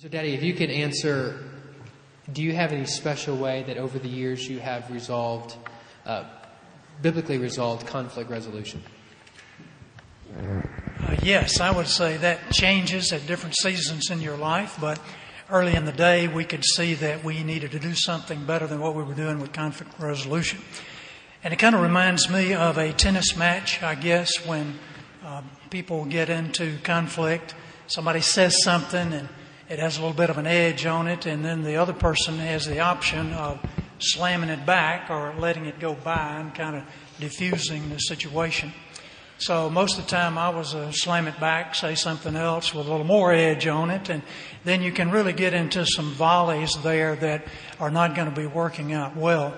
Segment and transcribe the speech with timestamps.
[0.00, 1.44] So, Daddy, if you could answer,
[2.32, 5.54] do you have any special way that over the years you have resolved,
[6.06, 6.24] uh,
[7.02, 8.82] biblically resolved conflict resolution?
[10.34, 10.62] Uh,
[11.22, 14.98] yes, I would say that changes at different seasons in your life, but
[15.50, 18.80] early in the day we could see that we needed to do something better than
[18.80, 20.60] what we were doing with conflict resolution.
[21.44, 24.78] And it kind of reminds me of a tennis match, I guess, when
[25.22, 27.54] uh, people get into conflict.
[27.86, 29.28] Somebody says something and
[29.70, 32.38] it has a little bit of an edge on it, and then the other person
[32.38, 33.60] has the option of
[34.00, 36.82] slamming it back or letting it go by and kind of
[37.20, 38.72] diffusing the situation.
[39.38, 42.88] So most of the time I was a slam it back, say something else with
[42.88, 44.22] a little more edge on it, and
[44.64, 47.46] then you can really get into some volleys there that
[47.78, 49.54] are not going to be working out well.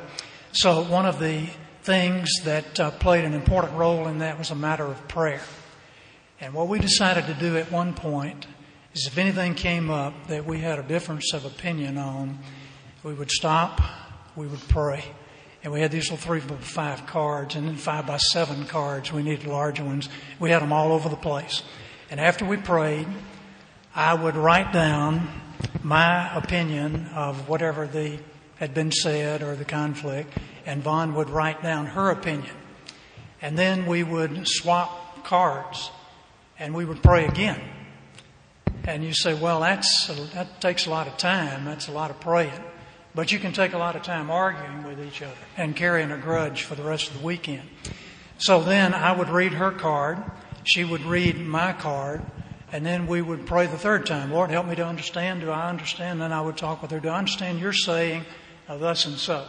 [0.52, 1.48] So one of the
[1.84, 5.41] things that uh, played an important role in that was a matter of prayer.
[6.38, 8.47] And what we decided to do at one point
[8.95, 12.38] is if anything came up that we had a difference of opinion on,
[13.02, 13.80] we would stop,
[14.36, 15.05] we would pray.
[15.64, 19.12] And we had these little three by five cards and then five by seven cards.
[19.12, 20.08] We needed larger ones.
[20.41, 21.62] We had them all over the place.
[22.11, 23.06] And after we prayed,
[23.94, 25.28] I would write down
[25.83, 28.19] my opinion of whatever the
[28.56, 32.55] had been said or the conflict, and Vaughn would write down her opinion.
[33.41, 35.91] And then we would swap cards
[36.61, 37.61] and we would pray again.
[38.84, 41.64] And you say, well, that's, that takes a lot of time.
[41.64, 42.52] That's a lot of praying.
[43.14, 46.19] But you can take a lot of time arguing with each other and carrying a
[46.19, 47.69] grudge for the rest of the weekend.
[48.38, 50.19] So then I would read her card,
[50.64, 52.22] she would read my card,
[52.72, 54.33] and then we would pray the third time.
[54.33, 55.42] Lord, help me to understand.
[55.42, 56.20] Do I understand?
[56.20, 57.00] Then I would talk with her.
[57.00, 58.25] Do I understand you're saying
[58.66, 59.47] uh, thus and so?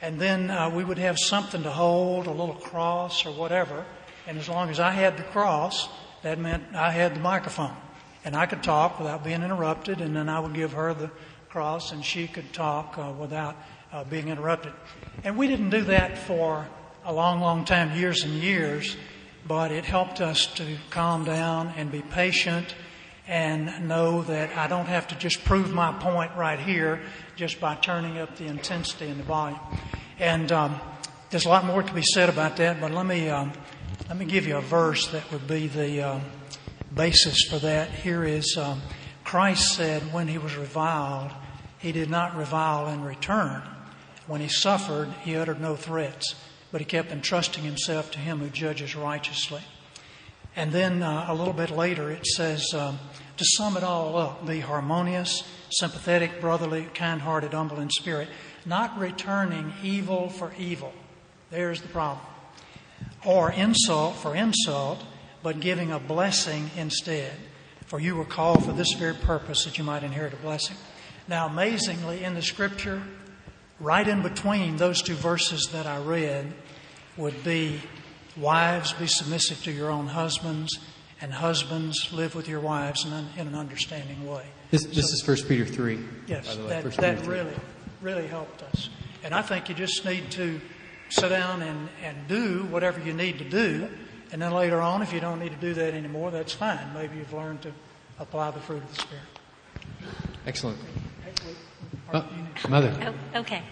[0.00, 3.84] And then uh, we would have something to hold, a little cross or whatever.
[4.26, 5.88] And as long as I had the cross,
[6.22, 7.74] that meant I had the microphone.
[8.24, 11.10] And I could talk without being interrupted, and then I would give her the
[11.48, 13.56] cross and she could talk uh, without
[13.92, 14.72] uh, being interrupted.
[15.24, 16.66] And we didn't do that for
[17.04, 18.96] a long, long time, years and years,
[19.46, 22.74] but it helped us to calm down and be patient
[23.26, 27.00] and know that I don't have to just prove my point right here
[27.36, 29.60] just by turning up the intensity and the volume.
[30.18, 30.80] And um,
[31.30, 33.52] there's a lot more to be said about that, but let me um,
[34.08, 36.22] let me give you a verse that would be the um,
[36.94, 37.90] basis for that.
[37.90, 38.82] Here is um,
[39.24, 41.32] Christ said when he was reviled,
[41.78, 43.62] he did not revile in return.
[44.26, 46.34] When he suffered, he uttered no threats,
[46.70, 49.62] but he kept entrusting himself to him who judges righteously.
[50.56, 52.98] And then uh, a little bit later, it says, um,
[53.36, 58.28] to sum it all up, be harmonious, sympathetic, brotherly, kind hearted, humble in spirit,
[58.66, 60.92] not returning evil for evil.
[61.50, 62.26] There's the problem.
[63.24, 65.04] Or insult for insult,
[65.48, 67.32] but giving a blessing instead.
[67.86, 70.76] For you were called for this very purpose that you might inherit a blessing.
[71.26, 73.02] Now, amazingly, in the scripture,
[73.80, 76.52] right in between those two verses that I read,
[77.16, 77.80] would be
[78.36, 80.78] wives be submissive to your own husbands,
[81.22, 84.44] and husbands live with your wives in, in an understanding way.
[84.70, 85.98] This, this so, is First Peter 3.
[86.26, 87.56] Yes, that, that really,
[88.02, 88.90] really helped us.
[89.24, 90.60] And I think you just need to
[91.08, 93.88] sit down and, and do whatever you need to do
[94.32, 96.92] and then later on, if you don't need to do that anymore, that's fine.
[96.94, 97.72] Maybe you've learned to
[98.18, 99.24] apply the fruit of the Spirit.
[100.46, 100.78] Excellent.
[102.12, 102.24] Oh,
[102.68, 103.14] mother.
[103.34, 103.62] Oh, okay.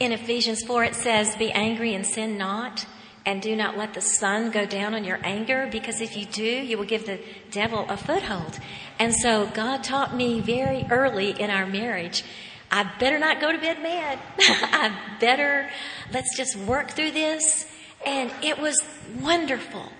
[0.00, 2.86] In Ephesians 4, it says, Be angry and sin not,
[3.24, 6.42] and do not let the sun go down on your anger, because if you do,
[6.42, 8.58] you will give the devil a foothold.
[8.98, 12.24] And so God taught me very early in our marriage
[12.70, 14.18] I better not go to bed mad.
[14.38, 15.70] I better,
[16.12, 17.66] let's just work through this.
[18.04, 18.82] And it was
[19.20, 19.90] wonderful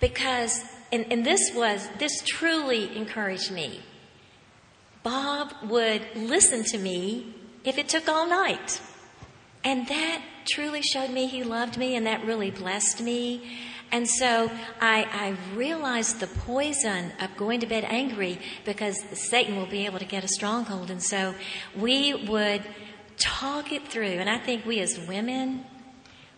[0.00, 0.62] because,
[0.92, 3.80] and, and this was, this truly encouraged me.
[5.02, 7.34] Bob would listen to me
[7.64, 8.80] if it took all night.
[9.62, 13.58] And that truly showed me he loved me and that really blessed me.
[13.90, 14.50] And so
[14.80, 19.98] I, I, realized the poison of going to bed angry because Satan will be able
[20.00, 20.90] to get a stronghold.
[20.90, 21.34] And so
[21.76, 22.64] we would
[23.18, 24.06] talk it through.
[24.06, 25.64] And I think we as women,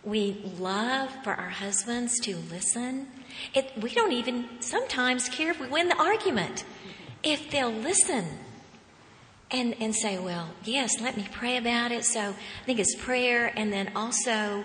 [0.04, 3.08] we love for our husbands to listen.
[3.54, 6.64] It, we don't even sometimes care if we win the argument.
[7.22, 8.26] If they'll listen
[9.50, 12.04] and, and say, well, yes, let me pray about it.
[12.04, 14.64] So I think it's prayer and then also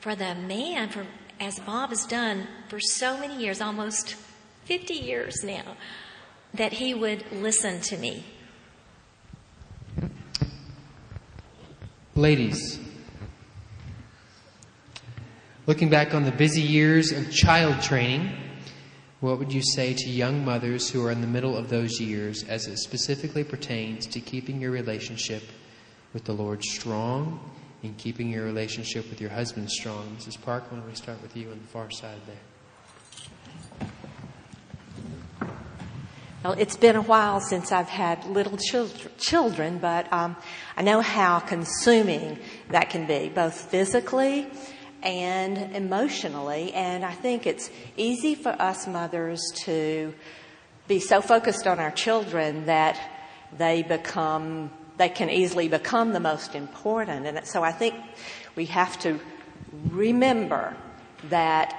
[0.00, 1.06] for the man, for
[1.38, 4.14] as Bob has done for so many years, almost
[4.64, 5.76] 50 years now,
[6.54, 8.24] that he would listen to me.
[12.14, 12.78] Ladies,
[15.70, 18.32] Looking back on the busy years of child training,
[19.20, 22.42] What would you say to young mothers who are in the middle of those years
[22.42, 25.44] as it specifically pertains to keeping your relationship
[26.12, 27.38] with the Lord strong
[27.84, 30.16] and keeping your relationship with your husband strong?
[30.18, 30.42] Mrs.
[30.42, 33.88] Park, why don't we start with you on the far side there?
[36.42, 38.58] Well, it's been a while since I've had little
[39.18, 40.34] children, but um,
[40.76, 42.40] I know how consuming
[42.70, 44.48] that can be, both physically
[45.02, 46.72] and emotionally.
[46.72, 50.14] And I think it's easy for us mothers to
[50.88, 53.00] be so focused on our children that
[53.56, 57.26] they become, they can easily become the most important.
[57.26, 57.94] And so I think
[58.56, 59.20] we have to
[59.90, 60.76] remember
[61.28, 61.76] that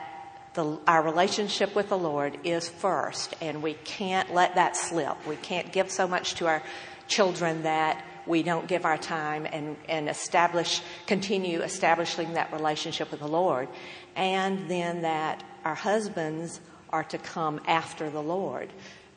[0.54, 5.26] the, our relationship with the Lord is first, and we can't let that slip.
[5.26, 6.62] We can't give so much to our
[7.08, 13.20] children that we don't give our time and, and establish, continue establishing that relationship with
[13.20, 13.68] the Lord.
[14.16, 16.60] And then that our husbands
[16.90, 18.70] are to come after the Lord.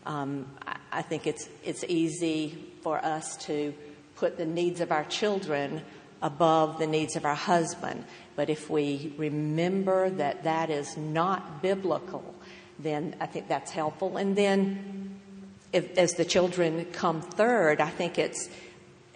[0.07, 3.75] Um, I, I think it's, it's easy for us to
[4.17, 5.83] put the needs of our children
[6.23, 8.05] above the needs of our husband.
[8.37, 12.35] But if we remember that that is not biblical,
[12.79, 14.17] then I think that's helpful.
[14.17, 15.21] And then
[15.73, 18.49] if, as the children come third, I think it's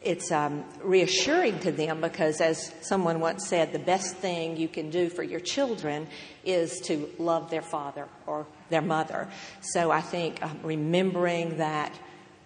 [0.03, 4.91] it's um, reassuring to them because, as someone once said, the best thing you can
[4.91, 6.07] do for your children
[6.45, 9.29] is to love their father or their mother.
[9.61, 11.99] So I think um, remembering that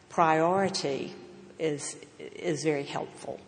[0.08, 1.12] priority
[1.58, 3.38] is is very helpful.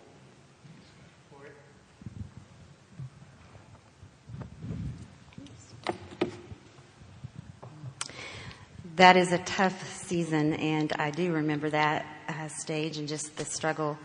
[8.97, 13.45] That is a tough season, and I do remember that uh, stage and just the
[13.45, 13.99] struggle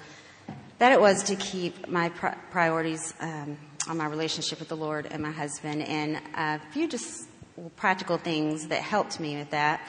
[0.80, 3.58] that it was to keep my pri- priorities um,
[3.88, 5.82] on my relationship with the Lord and my husband.
[5.84, 7.28] And a few just
[7.76, 9.82] practical things that helped me with that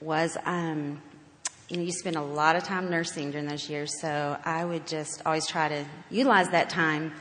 [0.00, 1.02] was, um,
[1.68, 4.86] you know, you spend a lot of time nursing during those years, so I would
[4.86, 7.12] just always try to utilize that time.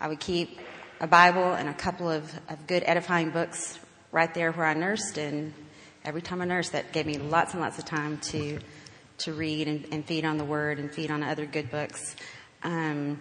[0.00, 0.58] I would keep
[1.00, 3.78] a Bible and a couple of, of good edifying books
[4.12, 5.52] right there where I nursed, and
[6.04, 8.58] every time I nursed, that gave me lots and lots of time to
[9.18, 12.16] to read and, and feed on the Word and feed on other good books.
[12.62, 13.20] Um,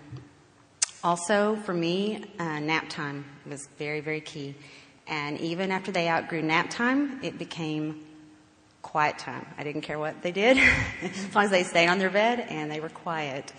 [1.04, 4.56] also, for me, uh, nap time was very, very key.
[5.08, 8.04] And even after they outgrew nap time, it became
[8.82, 9.46] quiet time.
[9.58, 10.58] I didn't care what they did,
[11.02, 13.54] as long as they stayed on their bed and they were quiet.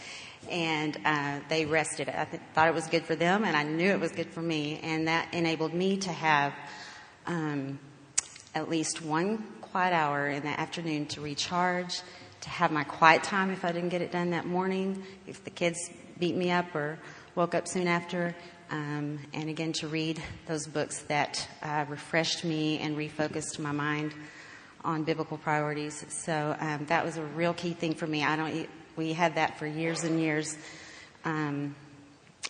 [0.51, 2.09] And uh, they rested.
[2.09, 4.43] I th- thought it was good for them, and I knew it was good for
[4.43, 4.81] me.
[4.83, 6.53] And that enabled me to have
[7.27, 7.79] um,
[8.55, 12.01] at least one quiet hour in the afternoon to recharge
[12.47, 15.51] to have my quiet time if I didn't get it done that morning, if the
[15.51, 16.97] kids beat me up or
[17.35, 18.37] woke up soon after,
[18.71, 24.15] um, and again to read those books that uh, refreshed me and refocused my mind
[24.85, 26.07] on biblical priorities.
[26.09, 28.23] So um, that was a real key thing for me.
[28.23, 28.69] I don't.
[28.95, 30.57] We had that for years and years.
[31.25, 31.75] Um,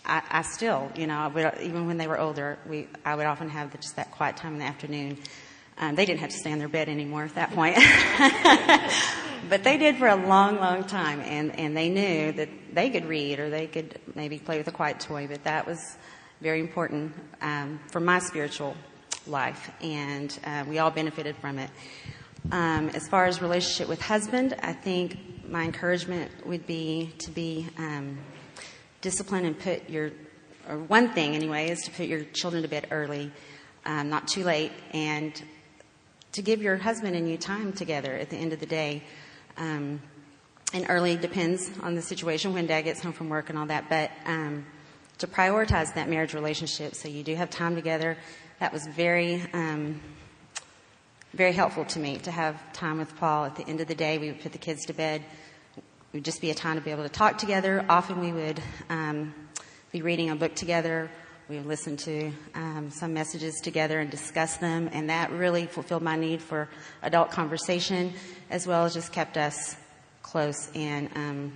[0.05, 3.49] I, I, still, you know, would, even when they were older, we I would often
[3.49, 5.17] have the, just that quiet time in the afternoon.
[5.79, 7.75] Um, they didn't have to stay on their bed anymore at that point.
[9.49, 13.05] but they did for a long, long time, and, and they knew that they could
[13.05, 15.97] read or they could maybe play with a quiet toy, but that was
[16.41, 18.75] very important um, for my spiritual
[19.27, 21.69] life, and uh, we all benefited from it.
[22.51, 27.67] Um, as far as relationship with husband, I think my encouragement would be to be
[27.77, 28.17] um,
[29.01, 30.11] disciplined and put your,
[30.69, 33.31] or one thing anyway, is to put your children to bed early,
[33.85, 35.41] um, not too late, and
[36.37, 39.01] to give your husband and you time together at the end of the day.
[39.57, 39.99] Um,
[40.71, 43.89] and early depends on the situation when dad gets home from work and all that,
[43.89, 44.63] but um,
[45.17, 48.17] to prioritize that marriage relationship so you do have time together.
[48.59, 49.99] That was very, um,
[51.33, 53.45] very helpful to me to have time with Paul.
[53.45, 55.23] At the end of the day, we would put the kids to bed.
[55.75, 57.83] It would just be a time to be able to talk together.
[57.89, 59.33] Often we would um,
[59.91, 61.09] be reading a book together
[61.49, 66.17] we listened to um, some messages together and discussed them, and that really fulfilled my
[66.17, 66.67] need for
[67.01, 68.11] adult conversation,
[68.49, 69.77] as well as just kept us
[70.23, 71.53] close and um,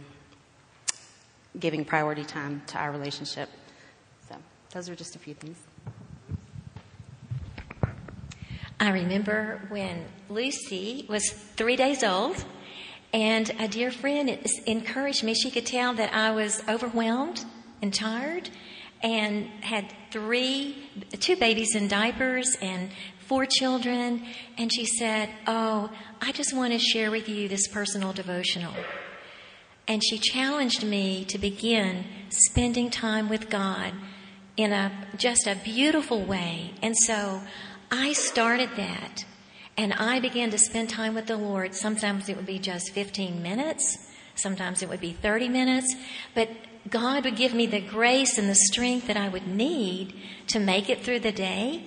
[1.60, 3.50] giving priority time to our relationship.
[4.30, 4.36] So,
[4.72, 5.58] those are just a few things.
[8.80, 12.46] I remember when Lucy was three days old,
[13.14, 14.30] and a dear friend
[14.66, 15.34] encouraged me.
[15.34, 17.44] She could tell that I was overwhelmed
[17.82, 18.50] and tired
[19.04, 20.90] and had three,
[21.20, 24.26] two babies in diapers and four children.
[24.58, 25.90] And she said, Oh,
[26.22, 28.74] I just want to share with you this personal devotional.
[29.88, 33.94] And she challenged me to begin spending time with God
[34.58, 36.74] in a just a beautiful way.
[36.82, 37.42] And so
[37.92, 39.26] I started that.
[39.78, 41.74] And I began to spend time with the Lord.
[41.74, 43.98] Sometimes it would be just 15 minutes.
[44.36, 45.96] Sometimes it would be 30 minutes.
[46.36, 46.50] But
[46.90, 50.14] God would give me the grace and the strength that I would need
[50.48, 51.84] to make it through the day.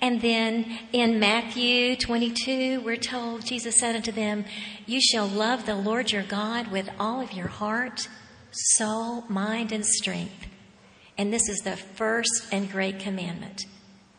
[0.00, 4.44] And then in Matthew 22, we're told, Jesus said unto them,
[4.86, 8.08] You shall love the Lord your God with all of your heart,
[8.52, 10.46] soul, mind, and strength.
[11.18, 13.64] And this is the first and great commandment.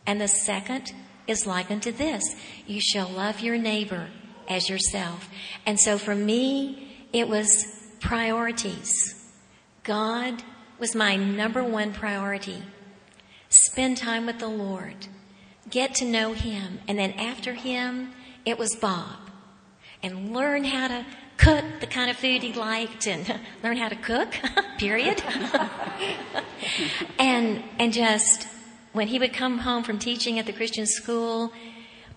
[0.06, 0.92] And the second
[1.26, 2.24] is like unto this
[2.66, 4.08] You shall love your neighbor
[4.48, 5.28] as yourself.
[5.64, 7.66] And so for me, it was
[8.00, 9.17] priorities.
[9.88, 10.42] God
[10.78, 12.62] was my number one priority.
[13.48, 15.08] Spend time with the Lord,
[15.70, 18.12] get to know Him, and then after Him,
[18.44, 19.30] it was Bob.
[20.02, 21.06] And learn how to
[21.38, 24.34] cook the kind of food he liked and learn how to cook,
[24.78, 25.22] period.
[27.18, 28.46] and, and just
[28.92, 31.50] when he would come home from teaching at the Christian school,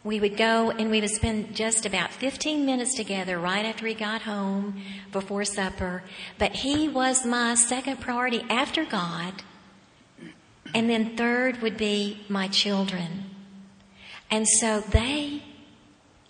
[0.04, 3.94] we would go and we would spend just about 15 minutes together right after he
[3.94, 4.82] got home
[5.12, 6.04] before supper.
[6.40, 9.44] But he was my second priority after God.
[10.74, 13.26] And then third would be my children.
[14.32, 15.44] And so they,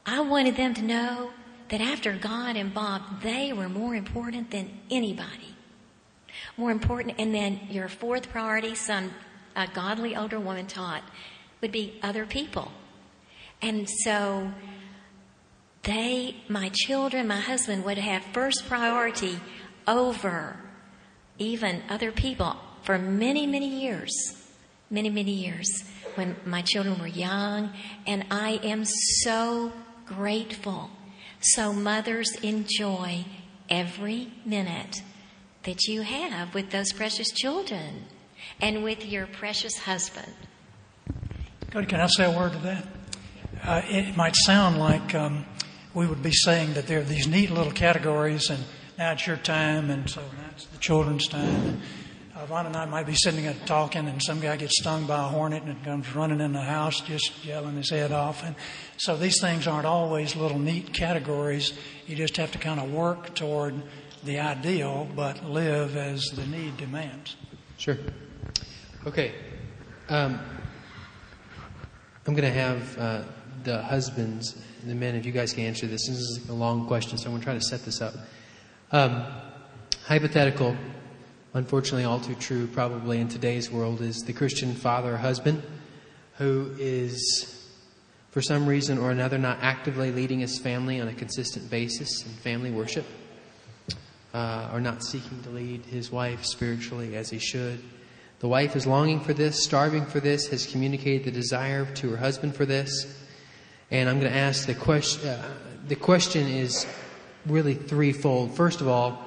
[0.06, 1.32] I wanted them to know
[1.70, 5.56] that after God and Bob, they were more important than anybody.
[6.58, 7.16] More important.
[7.20, 9.14] And then your fourth priority, some,
[9.56, 11.04] a godly older woman taught,
[11.62, 12.72] would be other people.
[13.62, 14.52] And so
[15.84, 19.40] they, my children, my husband would have first priority
[19.88, 20.58] over
[21.38, 24.12] even other people for many, many years.
[24.90, 25.70] Many, many years
[26.16, 27.72] when my children were young.
[28.06, 29.72] And I am so
[30.06, 30.90] grateful.
[31.40, 33.26] So, mothers, enjoy
[33.70, 35.02] every minute
[35.64, 38.06] that you have with those precious children
[38.60, 40.34] and with your precious husband.
[41.72, 42.86] Cody, can I say a word to that?
[43.64, 45.46] Uh, it might sound like um,
[45.94, 48.64] we would be saying that there are these neat little categories, and
[48.98, 51.48] now it's your time, and so that's the children's time.
[51.48, 51.82] And,
[52.36, 55.26] uh, Ron and I might be sitting there talking, and some guy gets stung by
[55.26, 58.44] a hornet and comes running in the house, just yelling his head off.
[58.44, 58.56] And
[58.98, 61.72] so these things aren't always little neat categories.
[62.08, 63.76] You just have to kind of work toward
[64.24, 67.36] the ideal, but live as the need demands.
[67.78, 67.98] Sure.
[69.06, 69.34] Okay.
[70.10, 70.40] Um,
[72.26, 73.24] I'm going to have uh,
[73.64, 76.08] the husbands, the men, if you guys can answer this.
[76.08, 78.14] This is a long question, so I'm going to try to set this up.
[78.92, 79.24] Um,
[80.06, 80.76] hypothetical,
[81.54, 85.62] unfortunately, all too true, probably in today's world, is the Christian father or husband
[86.38, 87.70] who is,
[88.32, 92.32] for some reason or another, not actively leading his family on a consistent basis in
[92.32, 93.06] family worship,
[94.34, 97.80] uh, or not seeking to lead his wife spiritually as he should.
[98.40, 102.18] The wife is longing for this, starving for this, has communicated the desire to her
[102.18, 103.06] husband for this.
[103.92, 105.30] And I'm going to ask the question.
[105.30, 105.54] Uh,
[105.88, 106.88] the question is
[107.46, 108.56] really threefold.
[108.56, 109.22] First of all,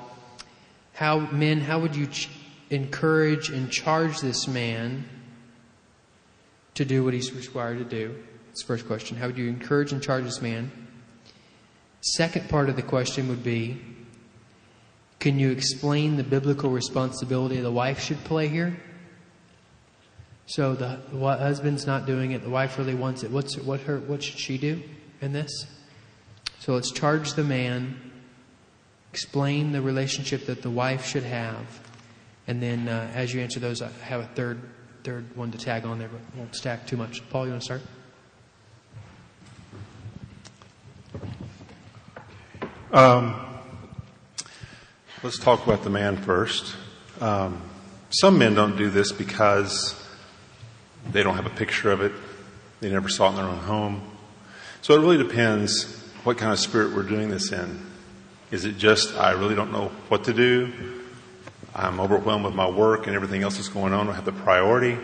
[0.95, 2.31] how men, how would you ch-
[2.71, 5.05] encourage and charge this man
[6.75, 8.17] to do what he's required to do?
[8.47, 9.17] That's the first question.
[9.17, 10.71] How would you encourage and charge this man?
[12.01, 13.81] Second part of the question would be,
[15.19, 18.77] can you explain the biblical responsibility the wife should play here?
[20.47, 22.43] So the, the husband's not doing it.
[22.43, 23.31] The wife really wants it.
[23.31, 23.99] What's what her?
[23.99, 24.83] What should she do
[25.21, 25.67] in this?
[26.61, 28.13] So let's charge the man.
[29.13, 31.81] Explain the relationship that the wife should have,
[32.49, 34.61] and then uh, as you answer those, I have a third
[35.05, 37.23] third one to tag on there, but won't stack too much.
[37.31, 37.83] Paul, you want to start?
[42.93, 43.35] Um,
[45.23, 46.75] let's talk about the man first.
[47.21, 47.61] Um,
[48.11, 50.04] some men don't do this because
[51.11, 52.13] they don't have a picture of it.
[52.81, 54.03] They never saw it in their own home.
[54.83, 55.85] So it really depends
[56.25, 57.85] what kind of spirit we're doing this in.
[58.51, 60.73] Is it just, I really don't know what to do?
[61.75, 64.09] I'm overwhelmed with my work and everything else that's going on.
[64.09, 64.99] I have the priority.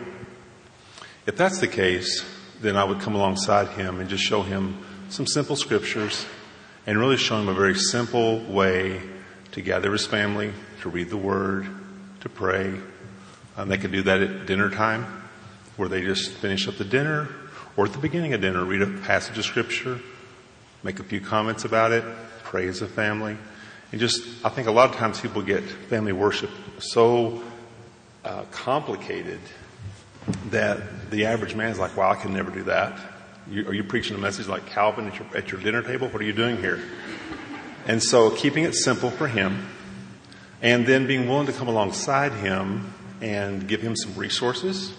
[1.26, 2.24] If that's the case,
[2.60, 4.78] then I would come alongside him and just show him
[5.08, 6.26] some simple scriptures
[6.86, 9.00] and really show him a very simple way
[9.52, 10.52] to gather his family,
[10.82, 11.66] to read the word,
[12.20, 12.74] to pray.
[13.56, 15.19] Um, they could do that at dinner time
[15.80, 17.26] where they just finish up the dinner
[17.74, 19.98] or at the beginning of dinner, read a passage of scripture,
[20.82, 22.04] make a few comments about it,
[22.44, 23.34] pray as a family.
[23.90, 27.42] And just, I think a lot of times people get family worship so
[28.26, 29.40] uh, complicated
[30.50, 33.00] that the average man is like, wow, I can never do that.
[33.50, 36.08] You, are you preaching a message like Calvin at your, at your dinner table?
[36.08, 36.78] What are you doing here?
[37.86, 39.66] And so keeping it simple for him
[40.60, 44.92] and then being willing to come alongside him and give him some resources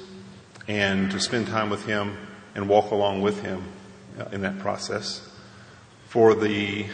[0.71, 2.17] and to spend time with him
[2.55, 3.61] and walk along with him
[4.17, 5.29] uh, in that process.
[6.07, 6.85] For the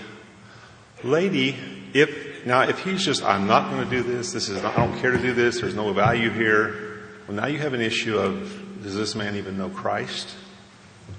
[1.03, 1.55] lady,
[1.93, 4.97] if now if he's just I'm not going to do this, this is I don't
[4.99, 7.03] care to do this, there's no value here.
[7.27, 10.35] Well, now you have an issue of does this man even know Christ?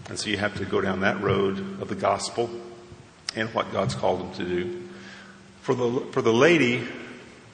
[0.09, 2.51] And so you have to go down that road of the gospel
[3.37, 4.89] and what God's called him to do.
[5.63, 6.85] For the for the lady,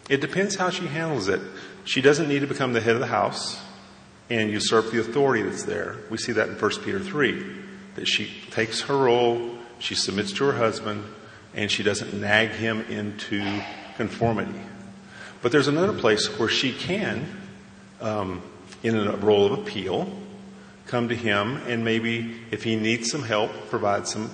[0.08, 1.42] it depends how she handles it.
[1.84, 3.60] She doesn't need to become the head of the house
[4.30, 5.96] and usurp the authority that's there.
[6.10, 7.44] We see that in 1 Peter 3,
[7.96, 11.04] that she takes her role, she submits to her husband,
[11.54, 13.62] and she doesn't nag him into
[13.96, 14.58] conformity.
[15.42, 17.26] But there's another place where she can,
[18.00, 18.42] um,
[18.82, 20.10] in a role of appeal,
[20.86, 24.30] come to him and maybe if he needs some help, provide some,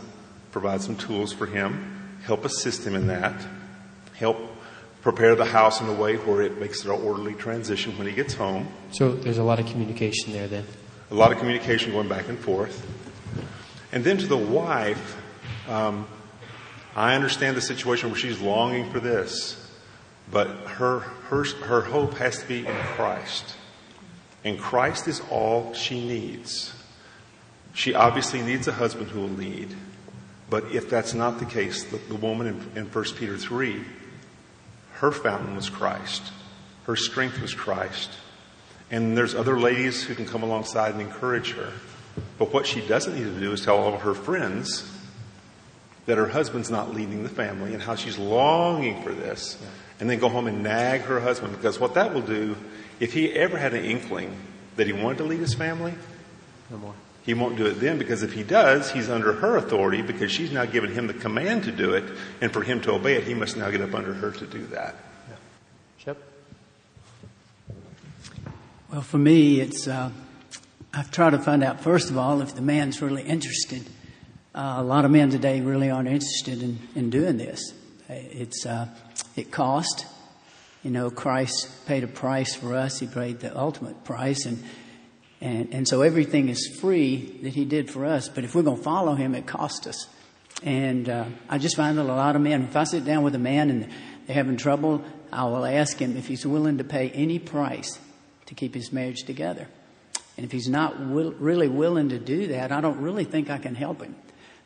[0.52, 3.34] provide some tools for him, help assist him in that,
[4.14, 4.38] help
[5.02, 8.12] prepare the house in a way where it makes it an orderly transition when he
[8.12, 8.68] gets home.
[8.90, 10.66] So there's a lot of communication there then.
[11.10, 12.86] A lot of communication going back and forth.
[13.92, 15.16] And then to the wife,
[15.68, 16.06] um,
[16.94, 19.56] I understand the situation where she's longing for this,
[20.30, 23.56] but her, her, her hope has to be in Christ.
[24.44, 26.72] And Christ is all she needs.
[27.74, 29.74] She obviously needs a husband who will lead.
[30.48, 33.84] But if that's not the case, the, the woman in, in 1 Peter 3
[35.00, 36.22] her fountain was Christ.
[36.84, 38.10] Her strength was Christ.
[38.90, 41.72] And there's other ladies who can come alongside and encourage her.
[42.38, 44.90] But what she doesn't need to do is tell all her friends
[46.04, 49.56] that her husband's not leading the family and how she's longing for this.
[50.00, 52.56] And then go home and nag her husband because what that will do,
[52.98, 54.36] if he ever had an inkling
[54.76, 55.94] that he wanted to lead his family,
[56.70, 56.94] No more.
[57.22, 60.52] He won't do it then because if he does, he's under her authority because she's
[60.52, 62.04] now given him the command to do it.
[62.40, 64.66] And for him to obey it, he must now get up under her to do
[64.68, 64.96] that.
[65.98, 66.16] Shep?
[68.90, 70.10] Well, for me, it's uh,
[70.94, 73.86] I've tried to find out first of all if the man's really interested.
[74.54, 77.74] Uh, a lot of men today really aren't interested in, in doing this.
[78.08, 78.88] It's uh,
[79.36, 80.06] it cost.
[80.82, 82.98] You know, Christ paid a price for us.
[82.98, 84.64] He paid the ultimate price, and
[85.40, 88.28] and and so everything is free that He did for us.
[88.28, 90.06] But if we're going to follow Him, it costs us.
[90.62, 93.34] And uh, I just find that a lot of men, if I sit down with
[93.34, 93.88] a man and
[94.26, 97.98] they're having trouble, I will ask him if he's willing to pay any price
[98.46, 99.68] to keep his marriage together.
[100.36, 103.58] And if he's not will, really willing to do that, I don't really think I
[103.58, 104.16] can help him.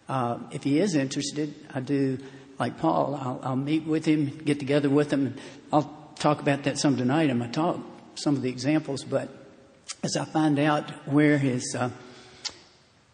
[0.09, 2.19] Uh, if he is interested, I do
[2.59, 3.15] like Paul.
[3.15, 5.27] I'll, I'll meet with him, get together with him.
[5.27, 5.41] And
[5.73, 7.81] I'll talk about that some tonight in my talk,
[8.15, 9.05] some of the examples.
[9.05, 9.29] But
[10.03, 11.90] as I find out where his uh,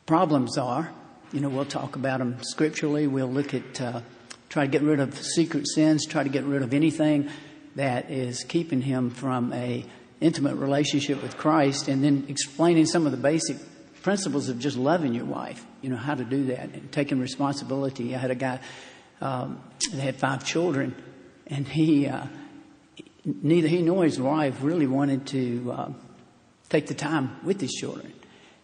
[0.06, 0.92] problems are,
[1.32, 3.06] you know, we'll talk about them scripturally.
[3.06, 4.00] We'll look at, uh,
[4.48, 7.30] try to get rid of secret sins, try to get rid of anything
[7.76, 9.84] that is keeping him from a
[10.20, 13.56] intimate relationship with Christ, and then explaining some of the basic
[14.02, 15.64] principles of just loving your wife.
[15.82, 18.14] You know how to do that and taking responsibility.
[18.14, 18.60] I had a guy
[19.20, 19.60] um,
[19.92, 20.94] that had five children,
[21.46, 22.26] and he uh,
[23.24, 25.92] neither he nor his wife really wanted to uh,
[26.70, 28.12] take the time with his children.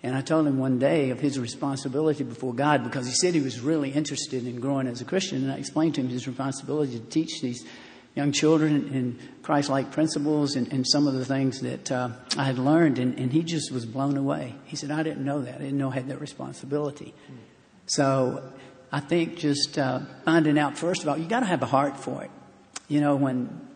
[0.03, 3.41] And I told him one day of his responsibility before God because he said he
[3.41, 5.43] was really interested in growing as a Christian.
[5.43, 7.67] And I explained to him his responsibility to teach these
[8.15, 12.45] young children in Christ like principles and, and, some of the things that uh, I
[12.45, 12.99] had learned.
[12.99, 14.55] And, and, he just was blown away.
[14.65, 15.57] He said, I didn't know that.
[15.57, 17.13] I didn't know I had that responsibility.
[17.87, 18.43] So
[18.91, 21.99] I think just uh, finding out, first of all, you got to have a heart
[21.99, 22.31] for it.
[22.89, 23.69] You know, when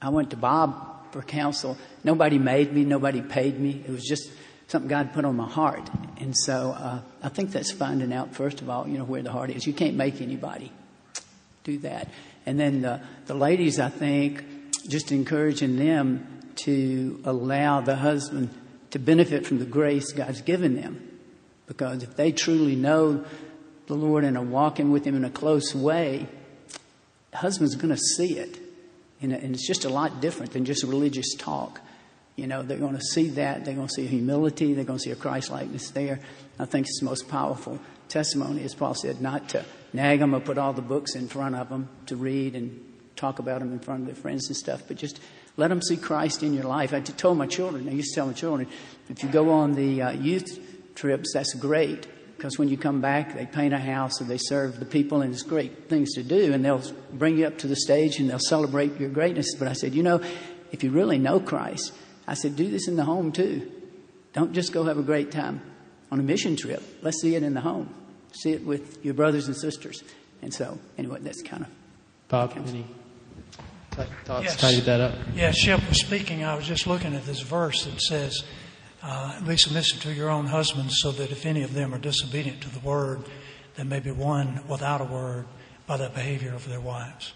[0.00, 3.82] I went to Bob for counsel, nobody made me, nobody paid me.
[3.86, 4.30] It was just
[4.68, 5.88] something God put on my heart.
[6.18, 9.32] And so uh, I think that's finding out, first of all, you know, where the
[9.32, 9.66] heart is.
[9.66, 10.70] You can't make anybody
[11.64, 12.10] do that.
[12.44, 14.44] And then the, the ladies, I think,
[14.88, 18.50] just encouraging them to allow the husband
[18.90, 21.18] to benefit from the grace God's given them.
[21.66, 23.24] Because if they truly know
[23.86, 26.26] the Lord and are walking with Him in a close way,
[27.30, 28.65] the husband's going to see it.
[29.20, 31.80] And it's just a lot different than just religious talk.
[32.36, 33.64] You know, they're going to see that.
[33.64, 34.74] They're going to see humility.
[34.74, 36.20] They're going to see a Christ likeness there.
[36.58, 40.40] I think it's the most powerful testimony, as Paul said, not to nag them or
[40.40, 42.82] put all the books in front of them to read and
[43.16, 45.20] talk about them in front of their friends and stuff, but just
[45.56, 46.92] let them see Christ in your life.
[46.92, 48.68] I told my children, I used to tell my children,
[49.08, 52.06] if you go on the uh, youth trips, that's great.
[52.36, 55.32] Because when you come back, they paint a house or they serve the people, and
[55.32, 56.52] it's great things to do.
[56.52, 59.54] And they'll bring you up to the stage and they'll celebrate your greatness.
[59.58, 60.20] But I said, you know,
[60.70, 61.94] if you really know Christ,
[62.26, 63.70] I said, do this in the home too.
[64.32, 65.62] Don't just go have a great time
[66.12, 66.82] on a mission trip.
[67.02, 67.94] Let's see it in the home.
[68.32, 70.02] See it with your brothers and sisters.
[70.42, 71.68] And so, anyway, that's kind of.
[72.28, 72.84] Bob, any
[74.24, 74.44] thoughts?
[74.44, 74.56] Yes.
[74.56, 75.14] Tidy that up.
[75.34, 76.44] Yeah, Shep was speaking.
[76.44, 78.44] I was just looking at this verse that says,
[79.06, 81.98] uh, "At least listen to your own husbands, so that if any of them are
[81.98, 83.24] disobedient to the word,
[83.76, 85.46] they may be won without a word
[85.86, 87.32] by the behavior of their wives.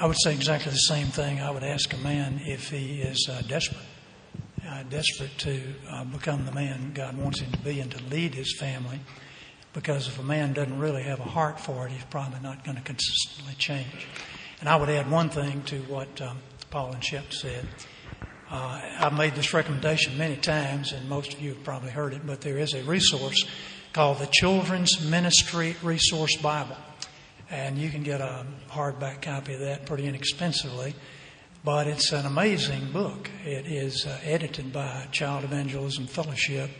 [0.00, 1.40] I would say exactly the same thing.
[1.40, 3.80] I would ask a man if he is uh, desperate,
[4.64, 5.60] uh, desperate to
[5.90, 9.00] uh, become the man God wants him to be and to lead his family.
[9.72, 12.76] Because if a man doesn't really have a heart for it, he's probably not going
[12.76, 14.06] to consistently change.
[14.60, 16.38] And I would add one thing to what um,
[16.70, 17.66] Paul and Shep said.
[18.50, 22.26] Uh, I've made this recommendation many times, and most of you have probably heard it,
[22.26, 23.44] but there is a resource
[23.92, 26.76] called the Children's Ministry Resource Bible.
[27.50, 30.94] And you can get a hardback copy of that pretty inexpensively.
[31.62, 33.28] But it's an amazing book.
[33.44, 36.70] It is uh, edited by Child Evangelism Fellowship,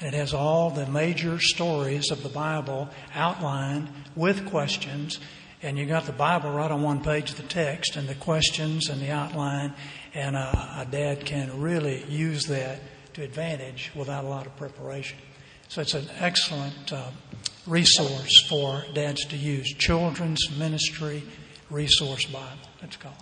[0.00, 5.20] and it has all the major stories of the Bible outlined with questions.
[5.62, 8.88] And you got the Bible right on one page of the text, and the questions
[8.88, 9.74] and the outline.
[10.14, 12.80] And uh, a dad can really use that
[13.14, 15.18] to advantage without a lot of preparation.
[15.68, 17.10] So it's an excellent uh,
[17.66, 19.72] resource for dads to use.
[19.78, 21.22] Children's Ministry
[21.70, 23.14] Resource Bible, it's called.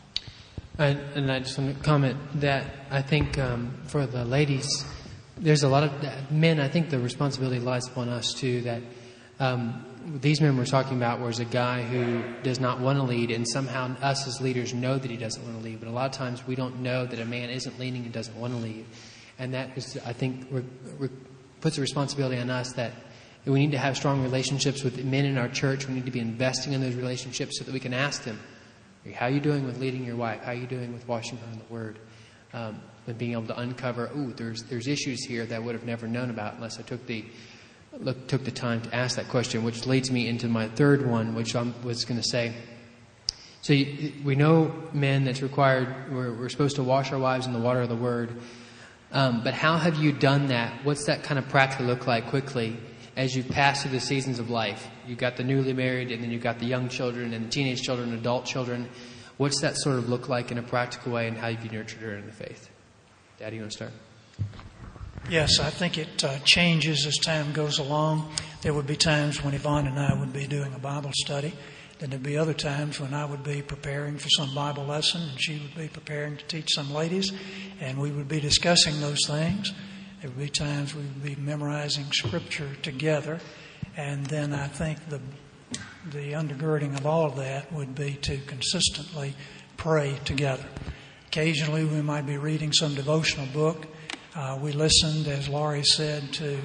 [0.79, 4.85] And, and I just want to comment that I think um, for the ladies,
[5.37, 6.59] there's a lot of men.
[6.59, 8.62] I think the responsibility lies upon us too.
[8.62, 8.83] That
[9.38, 9.85] um,
[10.20, 13.46] these men we're talking about was a guy who does not want to lead, and
[13.46, 15.80] somehow us as leaders know that he doesn't want to lead.
[15.80, 18.36] But a lot of times we don't know that a man isn't leading and doesn't
[18.36, 18.86] want to lead,
[19.38, 20.64] and that is, I think, re-
[20.98, 21.08] re-
[21.60, 22.92] puts a responsibility on us that
[23.44, 25.88] we need to have strong relationships with men in our church.
[25.88, 28.38] We need to be investing in those relationships so that we can ask them,
[29.14, 30.42] "How are you doing with leading your wife?
[30.42, 31.98] How are you doing with washing her in the Word?"
[32.52, 35.84] Um, and being able to uncover, "Ooh, there's there's issues here that I would have
[35.84, 37.24] never known about unless I took the
[38.00, 41.34] look, took the time to ask that question." Which leads me into my third one,
[41.34, 42.54] which I was going to say.
[43.62, 46.10] So you, we know men that's required.
[46.10, 48.30] We're, we're supposed to wash our wives in the water of the Word.
[49.12, 50.84] Um, but how have you done that?
[50.84, 52.76] What's that kind of practically look like quickly
[53.16, 54.88] as you pass through the seasons of life?
[55.06, 57.82] You've got the newly married, and then you've got the young children, and the teenage
[57.82, 58.88] children, adult children.
[59.36, 62.00] What's that sort of look like in a practical way, and how have you nurtured
[62.00, 62.70] her in the faith?
[63.38, 63.92] Daddy, you want to start?
[65.28, 68.33] Yes, I think it uh, changes as time goes along.
[68.62, 71.52] There would be times when Yvonne and I would be doing a Bible study.
[71.98, 75.40] Then there'd be other times when I would be preparing for some Bible lesson and
[75.40, 77.33] she would be preparing to teach some ladies,
[77.80, 79.72] and we would be discussing those things.
[80.20, 83.38] There would be times we would be memorizing scripture together,
[83.96, 85.20] and then I think the
[86.11, 89.35] the undergirding of all of that would be to consistently
[89.76, 90.64] pray together.
[91.26, 93.87] Occasionally, we might be reading some devotional book.
[94.33, 96.57] Uh, we listened, as Laurie said, to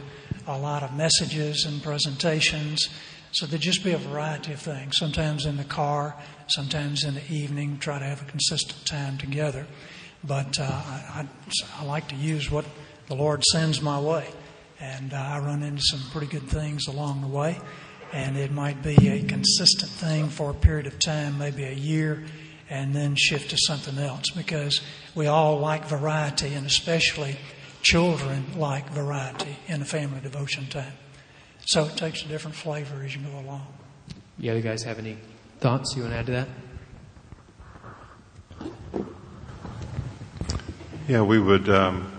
[0.46, 2.90] a lot of messages and presentations.
[3.32, 4.98] So there'd just be a variety of things.
[4.98, 9.66] Sometimes in the car, sometimes in the evening, try to have a consistent time together.
[10.24, 11.28] But uh, I,
[11.80, 12.66] I, like to use what
[13.08, 14.28] the Lord sends my way.
[14.80, 17.60] And uh, I run into some pretty good things along the way.
[18.14, 22.24] And it might be a consistent thing for a period of time, maybe a year,
[22.70, 24.82] and then shift to something else because
[25.16, 27.38] we all like variety, and especially
[27.86, 30.94] children like variety in a family devotion time.
[31.66, 33.68] So it takes a different flavor as you go along.
[34.40, 35.18] You other guys have any
[35.60, 36.48] thoughts you want to add to that?
[41.08, 41.70] Yeah, we would.
[41.70, 42.12] Um,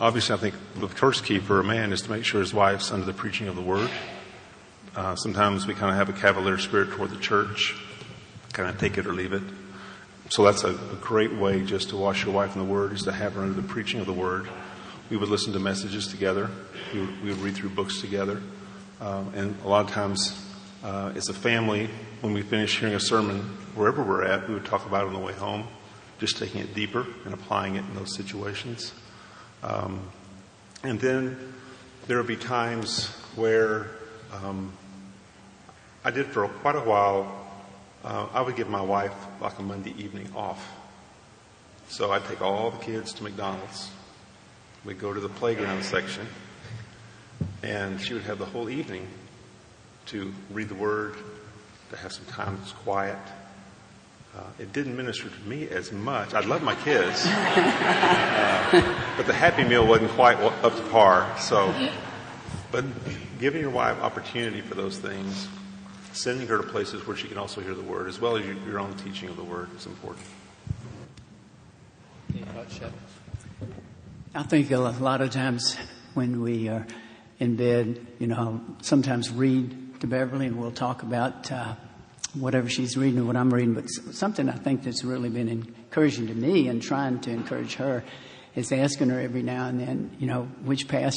[0.00, 2.90] obviously, I think the first key for a man is to make sure his wife's
[2.90, 3.90] under the preaching of the word.
[4.96, 7.76] Uh, sometimes we kind of have a cavalier spirit toward the church,
[8.54, 9.42] kind of take it or leave it.
[10.30, 13.02] So that's a, a great way just to wash your wife in the word is
[13.02, 14.48] to have her under the preaching of the word.
[15.10, 16.50] We would listen to messages together.
[16.92, 18.40] We would, we would read through books together.
[19.00, 20.34] Um, and a lot of times,
[20.82, 21.90] uh, as a family,
[22.22, 23.40] when we finish hearing a sermon,
[23.74, 25.66] wherever we're at, we would talk about it on the way home,
[26.18, 28.94] just taking it deeper and applying it in those situations.
[29.62, 30.00] Um,
[30.82, 31.54] and then
[32.06, 33.90] there would be times where
[34.32, 34.72] um,
[36.02, 37.43] I did for quite a while,
[38.04, 40.62] uh, I would give my wife like a Monday evening off.
[41.88, 43.90] So I'd take all the kids to McDonald's.
[44.84, 46.26] We'd go to the playground section,
[47.62, 49.06] and she would have the whole evening
[50.06, 51.14] to read the Word,
[51.90, 53.16] to have some time that's quiet.
[54.36, 56.34] Uh, it didn't minister to me as much.
[56.34, 61.34] I love my kids, uh, but the Happy Meal wasn't quite up to par.
[61.38, 61.72] So,
[62.70, 62.84] but
[63.38, 65.48] giving your wife opportunity for those things,
[66.14, 68.78] sending her to places where she can also hear the Word, as well as your
[68.78, 70.24] own teaching of the Word, is important.
[72.32, 72.92] Any thoughts, Shep?
[74.34, 75.76] I think a lot of times
[76.14, 76.86] when we are
[77.38, 81.74] in bed, you know, I'll sometimes read to Beverly and we'll talk about uh,
[82.34, 83.74] whatever she's reading or what I'm reading.
[83.74, 88.04] But something I think that's really been encouraging to me and trying to encourage her
[88.54, 91.16] is asking her every now and then, you know, which pass,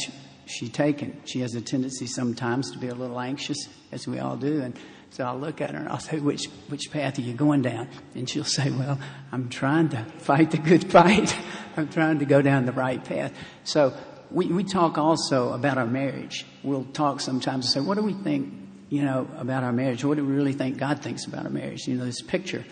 [0.50, 1.22] she taken?
[1.26, 4.78] She has a tendency sometimes to be a little anxious, as we all do, and
[5.10, 7.88] so I'll look at her and I'll say, which, which path are you going down?
[8.14, 9.00] And she'll say, well,
[9.32, 11.36] I'm trying to fight the good fight.
[11.78, 13.34] I'm trying to go down the right path.
[13.64, 13.94] So
[14.32, 16.46] we, we talk also about our marriage.
[16.64, 18.54] We'll talk sometimes and say, what do we think,
[18.90, 20.04] you know, about our marriage?
[20.04, 21.88] What do we really think God thinks about our marriage?
[21.88, 22.66] You know, this picture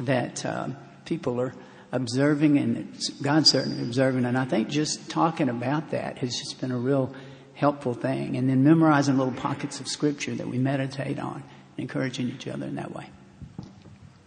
[0.00, 1.54] that um, people are
[1.94, 4.24] observing and God certainly observing.
[4.24, 7.14] And I think just talking about that has just been a real
[7.54, 8.36] helpful thing.
[8.36, 11.44] And then memorizing little pockets of scripture that we meditate on,
[11.78, 13.08] encouraging each other in that way.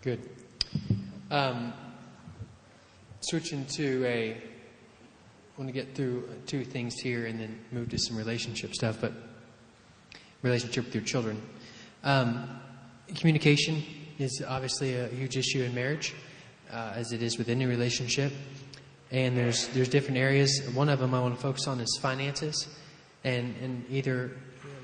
[0.01, 0.21] Good.
[1.29, 1.73] Um,
[3.19, 4.37] switching to a, I
[5.57, 9.11] want to get through two things here and then move to some relationship stuff, but
[10.41, 11.41] relationship with your children.
[12.05, 12.61] Um,
[13.15, 13.83] communication
[14.19, 16.15] is obviously a huge issue in marriage,
[16.71, 18.31] uh, as it is with any relationship.
[19.11, 20.61] And there's there's different areas.
[20.73, 22.67] One of them I want to focus on is finances,
[23.23, 24.31] and and either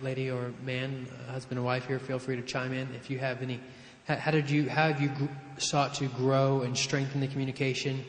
[0.01, 3.41] lady or man, husband or wife here, feel free to chime in if you have
[3.41, 3.59] any.
[4.07, 5.25] How, how did you how have you gr-
[5.57, 8.05] sought to grow and strengthen the communication,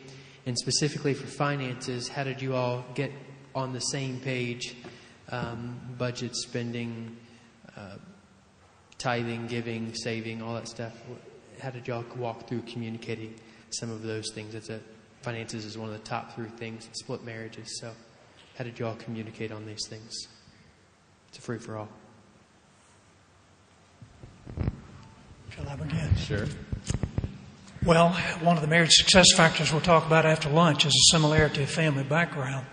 [0.47, 3.11] and specifically for finances, how did you all get
[3.55, 4.77] on the same page?
[5.31, 7.17] Um, budget, spending,
[7.77, 7.97] uh,
[8.99, 10.93] tithing, giving, saving, all that stuff.
[11.61, 13.35] How did y'all walk through communicating
[13.79, 14.55] some of those things?
[14.55, 14.81] It's a
[15.25, 17.81] finances is one of the top three things in split marriages.
[17.81, 17.91] So,
[18.59, 20.29] how did y'all communicate on these things?
[21.29, 21.89] It's a free for all.
[25.49, 26.15] Shall I begin?
[26.17, 26.47] Sure.
[27.87, 28.11] Well,
[28.43, 31.71] one of the marriage success factors we'll talk about after lunch is a similarity of
[31.71, 32.67] family background.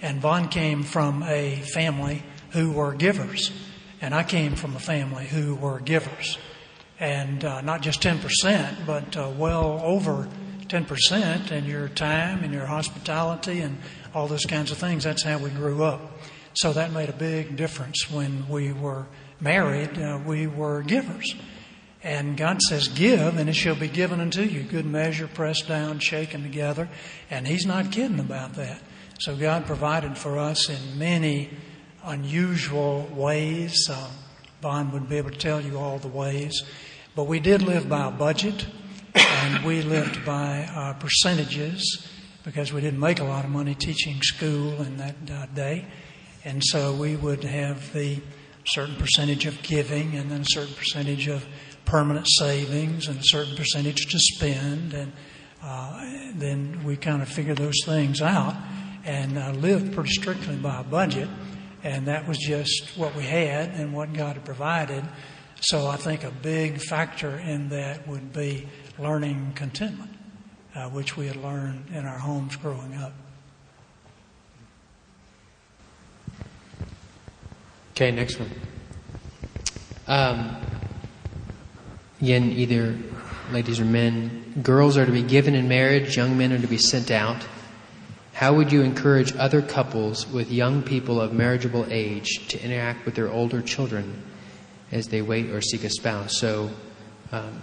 [0.00, 3.52] And Vaughn came from a family who were givers,
[4.00, 6.38] and I came from a family who were givers.
[7.02, 10.28] And uh, not just 10%, but uh, well over
[10.68, 13.76] 10% in your time and your hospitality and
[14.14, 15.02] all those kinds of things.
[15.02, 16.00] That's how we grew up.
[16.54, 19.08] So that made a big difference when we were
[19.40, 19.98] married.
[19.98, 21.34] Uh, we were givers.
[22.04, 24.62] And God says, Give, and it shall be given unto you.
[24.62, 26.88] Good measure, pressed down, shaken together.
[27.30, 28.80] And He's not kidding about that.
[29.18, 31.50] So God provided for us in many
[32.04, 33.88] unusual ways.
[33.90, 34.08] Uh,
[34.60, 36.62] Vaughn would be able to tell you all the ways.
[37.14, 38.64] But we did live by a budget,
[39.14, 42.08] and we lived by our percentages
[42.42, 45.84] because we didn't make a lot of money teaching school in that uh, day.
[46.42, 48.18] And so we would have the
[48.64, 51.44] certain percentage of giving and then a certain percentage of
[51.84, 54.94] permanent savings and a certain percentage to spend.
[54.94, 55.12] And
[55.62, 58.54] uh, then we kind of figured those things out
[59.04, 61.28] and uh, lived pretty strictly by a budget.
[61.84, 65.04] And that was just what we had and what God had provided.
[65.66, 68.66] So I think a big factor in that would be
[68.98, 70.10] learning contentment,
[70.74, 73.12] uh, which we had learned in our homes growing up.
[77.92, 78.50] Okay, next one.
[80.08, 80.56] Um,
[82.20, 82.98] again, either
[83.52, 86.76] ladies or men, girls are to be given in marriage, young men are to be
[86.78, 87.46] sent out.
[88.32, 93.14] How would you encourage other couples with young people of marriageable age to interact with
[93.14, 94.24] their older children
[94.92, 96.38] as they wait or seek a spouse?
[96.38, 96.70] So,
[97.32, 97.62] um,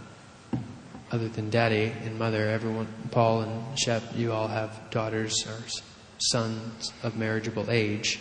[1.11, 5.63] other than daddy and mother, everyone, Paul and Shep, you all have daughters or
[6.17, 8.19] sons of marriageable age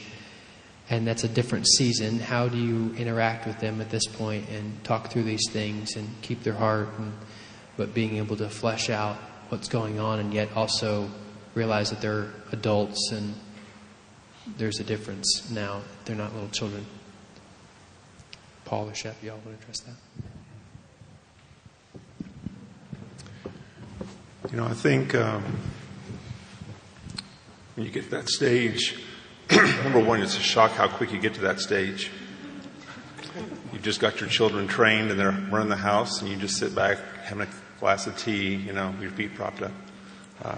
[0.90, 2.18] and that's a different season.
[2.18, 6.08] How do you interact with them at this point and talk through these things and
[6.22, 7.12] keep their heart, and,
[7.76, 9.16] but being able to flesh out
[9.50, 11.10] what's going on and yet also
[11.54, 13.34] realize that they're adults and
[14.56, 15.82] there's a difference now.
[16.04, 16.86] They're not little children.
[18.68, 19.94] Paul or Shep, y'all want to address that?
[24.50, 25.42] You know, I think um,
[27.74, 29.02] when you get to that stage,
[29.50, 32.10] number one, it's a shock how quick you get to that stage.
[33.72, 36.74] You've just got your children trained and they're running the house, and you just sit
[36.74, 39.72] back having a glass of tea, you know, your feet propped up.
[40.44, 40.56] Uh,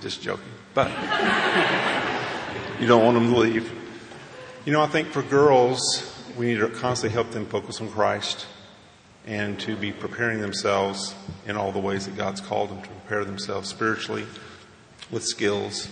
[0.00, 0.44] just joking.
[0.74, 0.88] But
[2.80, 3.72] you don't want them to leave.
[4.64, 8.46] You know, I think for girls, we need to constantly help them focus on Christ
[9.26, 11.14] and to be preparing themselves
[11.46, 14.26] in all the ways that God's called them to prepare themselves spiritually
[15.10, 15.88] with skills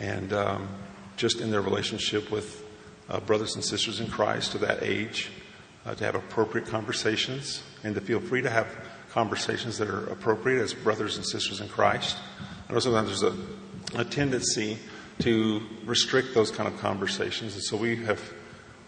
[0.00, 0.68] and um,
[1.16, 2.64] just in their relationship with
[3.08, 5.30] uh, brothers and sisters in Christ to that age,
[5.86, 8.66] uh, to have appropriate conversations and to feel free to have
[9.10, 12.18] conversations that are appropriate as brothers and sisters in Christ.
[12.68, 14.78] I know sometimes there's a, a tendency
[15.20, 18.20] to restrict those kind of conversations, and so we have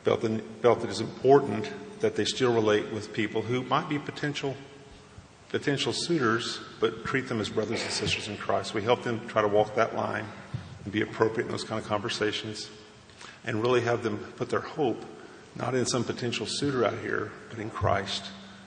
[0.05, 3.99] felt, that, felt that it's important that they still relate with people who might be
[3.99, 4.57] potential
[5.51, 8.73] potential suitors, but treat them as brothers and sisters in Christ.
[8.73, 10.25] We help them try to walk that line
[10.85, 12.71] and be appropriate in those kind of conversations.
[13.45, 15.03] and really have them put their hope
[15.57, 18.25] not in some potential suitor out here, but in Christ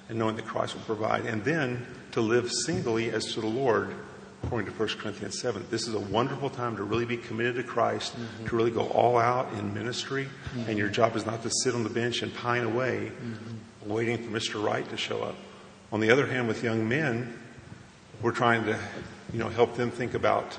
[0.10, 1.26] and knowing that Christ will provide.
[1.26, 3.96] And then to live singly as to the Lord,
[4.44, 5.66] according to 1 Corinthians 7.
[5.70, 8.46] This is a wonderful time to really be committed to Christ, mm-hmm.
[8.46, 10.26] to really go all out in ministry.
[10.26, 10.70] Mm-hmm.
[10.70, 13.90] And your job is not to sit on the bench and pine away, mm-hmm.
[13.90, 14.64] waiting for Mr.
[14.64, 15.36] Right to show up.
[15.92, 17.40] On the other hand, with young men,
[18.22, 18.78] we're trying to
[19.32, 20.58] you know, help them think about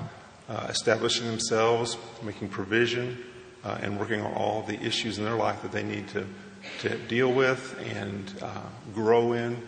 [0.49, 3.23] uh, establishing themselves, making provision,
[3.63, 6.25] uh, and working on all the issues in their life that they need to,
[6.79, 8.61] to deal with and uh,
[8.93, 9.61] grow in,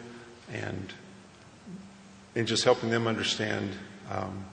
[0.51, 0.93] and,
[2.35, 3.71] and just helping them understand
[4.09, 4.45] um,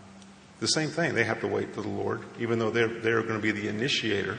[0.60, 1.14] the same thing.
[1.14, 3.68] They have to wait for the Lord, even though they're, they're going to be the
[3.68, 4.38] initiator.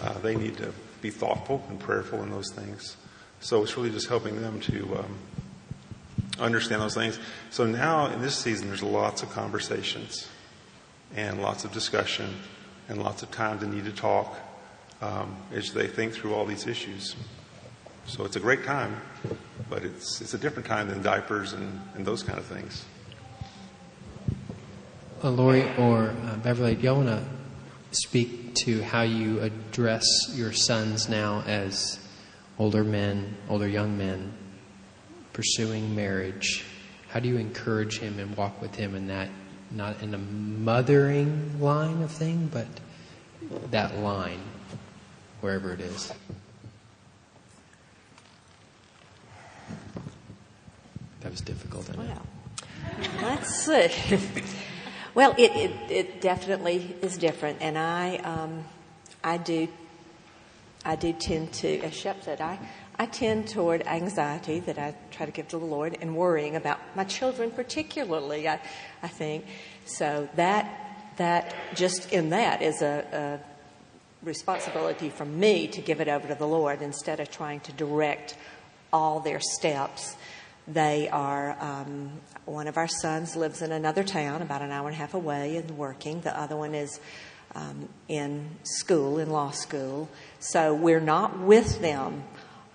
[0.00, 2.96] Uh, they need to be thoughtful and prayerful in those things.
[3.40, 5.18] So it's really just helping them to um,
[6.38, 7.18] understand those things.
[7.50, 10.28] So now in this season, there's lots of conversations
[11.14, 12.34] and lots of discussion
[12.88, 14.36] and lots of time to need to talk
[15.00, 17.16] um, as they think through all these issues.
[18.06, 19.00] So it's a great time,
[19.68, 22.84] but it's, it's a different time than diapers and, and those kind of things.
[25.22, 27.24] Uh, Lori or uh, Beverly, do y'all want to
[27.90, 30.04] speak to how you address
[30.34, 31.98] your sons now as
[32.56, 34.32] older men, older young men,
[35.32, 36.64] pursuing marriage?
[37.08, 39.28] How do you encourage him and walk with him in that
[39.72, 42.66] not in a mothering line of thing, but
[43.70, 44.40] that line,
[45.40, 46.12] wherever it is.
[51.20, 51.90] That was difficult.
[51.96, 52.22] Well,
[53.20, 53.88] let's see.
[55.14, 58.64] well, it, it, it, definitely is different, and I um,
[59.24, 59.68] I do
[60.84, 62.58] I do tend to, as Shep said, I
[63.00, 66.80] I tend toward anxiety that I try to give to the Lord and worrying about
[66.96, 68.60] my children, particularly, I,
[69.04, 69.44] I think.
[69.84, 76.08] So that, that, just in that is a, a responsibility from me to give it
[76.08, 78.36] over to the Lord instead of trying to direct
[78.92, 80.16] all their steps.
[80.68, 82.12] They are, um,
[82.44, 85.56] one of our sons lives in another town about an hour and a half away
[85.56, 86.20] and working.
[86.20, 87.00] The other one is
[87.54, 90.10] um, in school, in law school.
[90.40, 92.24] So we're not with them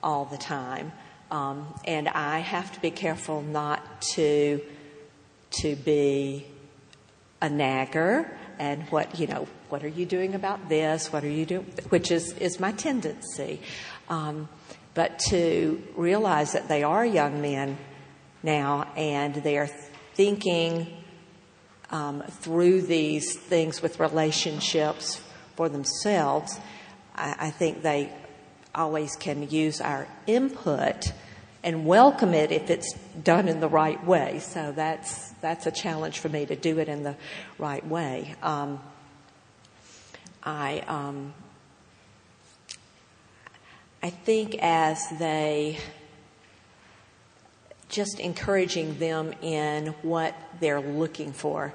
[0.02, 0.92] all the time.
[1.30, 4.62] Um, and I have to be careful not to
[5.62, 6.48] to be
[7.42, 11.46] a nagger and what you know what are you doing about this what are you
[11.46, 13.60] doing which is is my tendency
[14.10, 14.50] um,
[14.94, 17.78] but to realize that they are young men
[18.42, 19.70] now and they are
[20.14, 20.88] thinking
[21.92, 25.22] um, through these things with relationships
[25.56, 26.60] for themselves
[27.16, 28.12] I, I think they
[28.74, 31.14] always can use our input
[31.64, 34.40] and welcome it if it's done in the right way.
[34.40, 37.16] So that's that's a challenge for me to do it in the
[37.58, 38.36] right way.
[38.42, 38.82] Um,
[40.44, 41.34] I um,
[44.04, 45.80] I think as they
[47.88, 51.74] just encouraging them in what they're looking for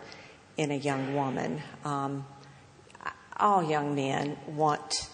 [0.58, 1.62] in a young woman.
[1.86, 2.26] Um,
[3.38, 5.08] all young men want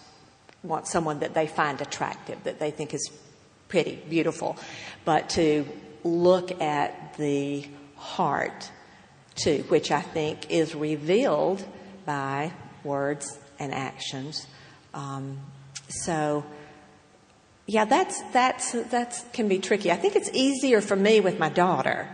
[0.63, 3.11] want someone that they find attractive, that they think is
[3.67, 4.57] pretty, beautiful,
[5.05, 5.65] but to
[6.03, 8.71] look at the heart
[9.35, 11.63] too, which I think is revealed
[12.05, 12.51] by
[12.83, 14.47] words and actions.
[14.93, 15.37] Um,
[15.87, 16.43] so,
[17.67, 19.91] yeah, that's that's that's can be tricky.
[19.91, 22.07] I think it's easier for me with my daughter.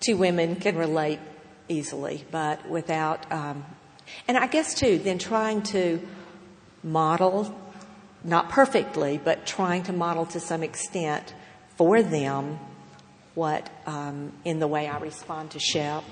[0.00, 1.20] Two women can relate
[1.68, 3.64] easily, but without, um,
[4.26, 6.00] and I guess too, then trying to
[6.82, 7.54] model,
[8.24, 11.34] not perfectly, but trying to model to some extent
[11.76, 12.58] for them
[13.34, 16.04] what, um, in the way I respond to Shep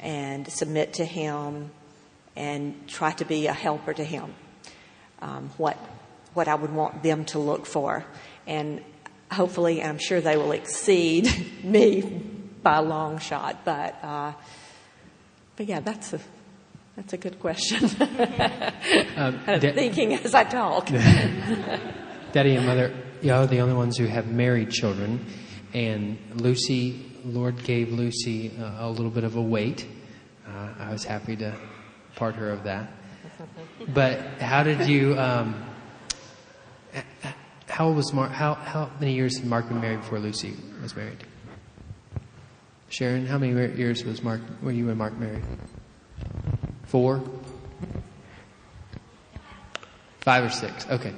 [0.00, 1.70] and submit to him
[2.34, 4.34] and try to be a helper to him.
[5.20, 5.76] Um, what,
[6.34, 8.04] what I would want them to look for.
[8.46, 8.82] And
[9.30, 11.28] hopefully, I'm sure they will exceed
[11.64, 12.02] me
[12.62, 13.64] by a long shot.
[13.64, 14.32] But, uh,
[15.56, 16.20] but yeah, that's a,
[16.96, 17.84] that's a good question.
[19.16, 20.86] um, I'm da- thinking as I talk.
[22.32, 25.24] Daddy and Mother, y'all are the only ones who have married children.
[25.74, 29.86] And Lucy, Lord gave Lucy uh, a little bit of a wait.
[30.46, 31.54] Uh, I was happy to
[32.14, 32.90] part her of that.
[33.88, 35.18] But how did you?
[35.18, 35.71] Um,
[37.72, 38.30] how was Mark?
[38.30, 41.16] How how many years had Mark been married before Lucy was married?
[42.90, 44.42] Sharon, how many years was Mark?
[44.62, 45.42] Were you and Mark married?
[46.84, 47.22] Four?
[50.20, 50.86] Five or six.
[50.86, 51.14] Okay.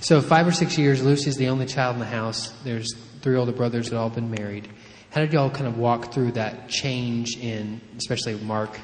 [0.00, 2.48] So five or six years, Lucy's the only child in the house.
[2.64, 2.92] There's
[3.22, 4.68] three older brothers that all been married.
[5.10, 8.76] How did y'all kind of walk through that change in, especially Mark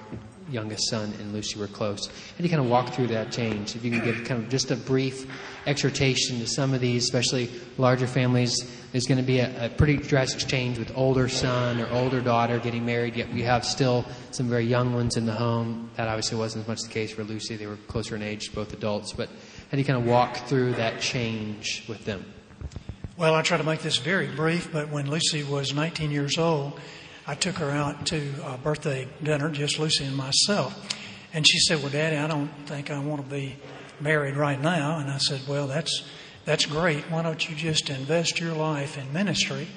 [0.50, 2.08] youngest son and Lucy were close.
[2.36, 3.76] And you kind of walk through that change.
[3.76, 5.26] If you can give kind of just a brief
[5.66, 8.54] exhortation to some of these, especially larger families,
[8.92, 12.58] there's going to be a, a pretty drastic change with older son or older daughter
[12.58, 15.90] getting married, yet we have still some very young ones in the home.
[15.96, 17.56] That obviously wasn't as much the case for Lucy.
[17.56, 19.12] They were closer in age, both adults.
[19.12, 22.24] But how do you kind of walk through that change with them?
[23.16, 26.80] Well, I try to make this very brief, but when Lucy was 19 years old,
[27.26, 30.74] I took her out to a birthday dinner, just Lucy and myself.
[31.32, 33.56] And she said, Well, Daddy, I don't think I want to be
[34.00, 34.98] married right now.
[34.98, 36.04] And I said, Well, that's,
[36.44, 37.04] that's great.
[37.10, 39.68] Why don't you just invest your life in ministry?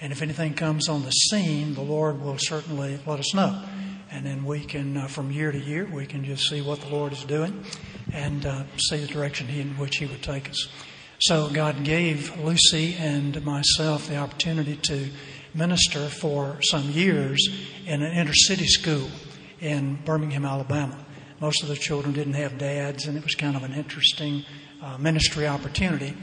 [0.00, 3.62] And if anything comes on the scene, the Lord will certainly let us know.
[4.10, 6.88] And then we can, uh, from year to year, we can just see what the
[6.88, 7.64] Lord is doing
[8.12, 10.68] and uh, see the direction in which He would take us.
[11.20, 15.08] So God gave Lucy and myself the opportunity to
[15.54, 17.48] minister for some years
[17.86, 19.08] in an inner city school
[19.60, 21.04] in Birmingham, Alabama.
[21.40, 24.44] Most of the children didn't have dads, and it was kind of an interesting
[24.80, 26.14] uh, ministry opportunity.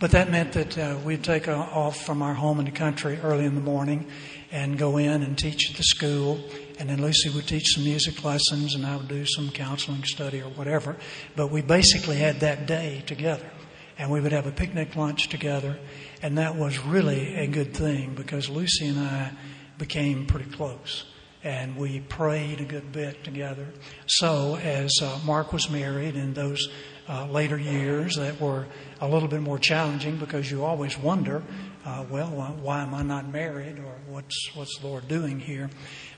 [0.00, 3.44] But that meant that uh, we'd take off from our home in the country early
[3.44, 4.06] in the morning
[4.52, 6.40] and go in and teach at the school.
[6.78, 10.40] And then Lucy would teach some music lessons, and I would do some counseling study
[10.40, 10.96] or whatever.
[11.34, 13.50] But we basically had that day together
[13.98, 15.76] and we would have a picnic lunch together.
[16.22, 19.32] And that was really a good thing because Lucy and I
[19.78, 21.04] became pretty close.
[21.44, 23.66] And we prayed a good bit together.
[24.06, 26.68] So, as uh, Mark was married in those
[27.08, 28.66] uh, later years that were
[29.00, 31.44] a little bit more challenging because you always wonder,
[31.86, 32.26] uh, well,
[32.60, 35.70] why am I not married or what's, what's the Lord doing here?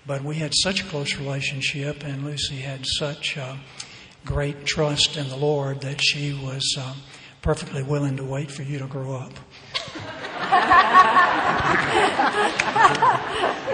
[0.07, 3.57] But we had such a close relationship, and Lucy had such uh,
[4.25, 6.95] great trust in the Lord that she was uh,
[7.43, 9.33] perfectly willing to wait for you to grow up.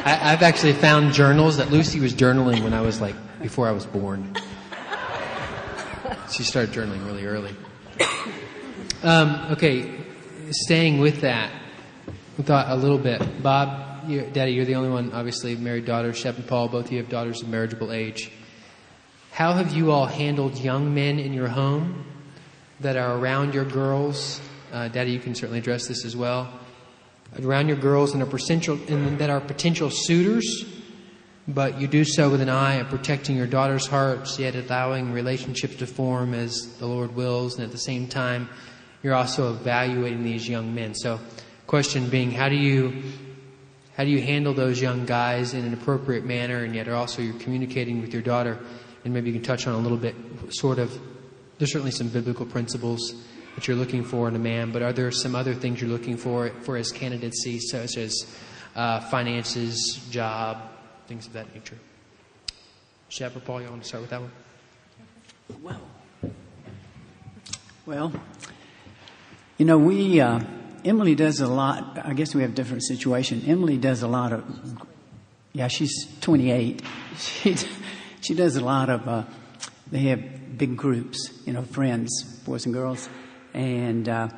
[0.05, 3.72] I, have actually found journals that Lucy was journaling when I was like before I
[3.72, 4.36] was born.
[6.30, 7.55] She started journaling really early.
[9.03, 9.90] Um, okay,
[10.51, 11.51] staying with that,
[12.36, 13.42] we thought a little bit.
[13.42, 16.12] Bob, you're, Daddy, you're the only one, obviously, married daughter.
[16.12, 18.30] Shep and Paul, both of you have daughters of marriageable age.
[19.32, 22.07] How have you all handled young men in your home
[22.80, 24.40] that are around your girls.
[24.77, 26.53] Uh, Daddy, you can certainly address this as well.
[27.43, 30.66] Around your girls and, and that are potential suitors,
[31.49, 35.77] but you do so with an eye of protecting your daughter's hearts, yet allowing relationships
[35.77, 38.51] to form as the Lord wills, and at the same time,
[39.03, 40.95] you're also evaluating these young men.
[40.95, 41.20] So,
[41.66, 43.03] question being, how do you
[43.97, 47.41] how do you handle those young guys in an appropriate manner, and yet also you're
[47.41, 48.59] communicating with your daughter?
[49.07, 50.14] And maybe you can touch on a little bit,
[50.51, 51.01] sort of
[51.57, 53.14] there's certainly some biblical principles
[53.57, 56.16] that you're looking for in a man, but are there some other things you're looking
[56.16, 58.38] for for his candidacy, such as
[58.76, 60.59] uh, finances, job,
[61.09, 61.78] things of that nature?
[63.09, 64.30] Shep or Paul, you want to start with that one?
[65.62, 65.80] Well,
[67.86, 68.12] well,
[69.57, 70.40] you know, we uh,
[70.84, 71.98] Emily does a lot.
[72.04, 73.42] I guess we have different situation.
[73.46, 74.44] Emily does a lot of.
[75.52, 76.82] Yeah, she's 28.
[77.16, 77.57] She
[78.20, 79.09] she does a lot of.
[79.09, 79.22] Uh,
[79.90, 83.09] they have big groups, you know, friends, boys and girls.
[83.57, 84.28] And uh,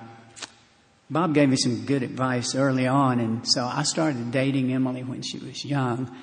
[1.11, 5.23] Bob gave me some good advice early on, and so I started dating Emily when
[5.23, 6.17] she was young,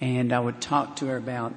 [0.00, 1.54] and I would talk to her about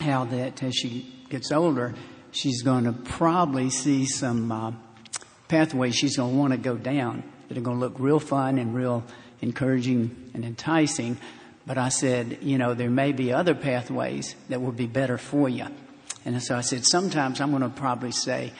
[0.00, 1.94] how that as she gets older,
[2.30, 4.72] she's going to probably see some uh,
[5.48, 8.58] pathways she's going to want to go down that are going to look real fun
[8.58, 9.02] and real
[9.40, 11.18] encouraging and enticing.
[11.66, 15.48] But I said, you know, there may be other pathways that will be better for
[15.48, 15.66] you.
[16.24, 18.52] And so I said, sometimes I'm going to probably say,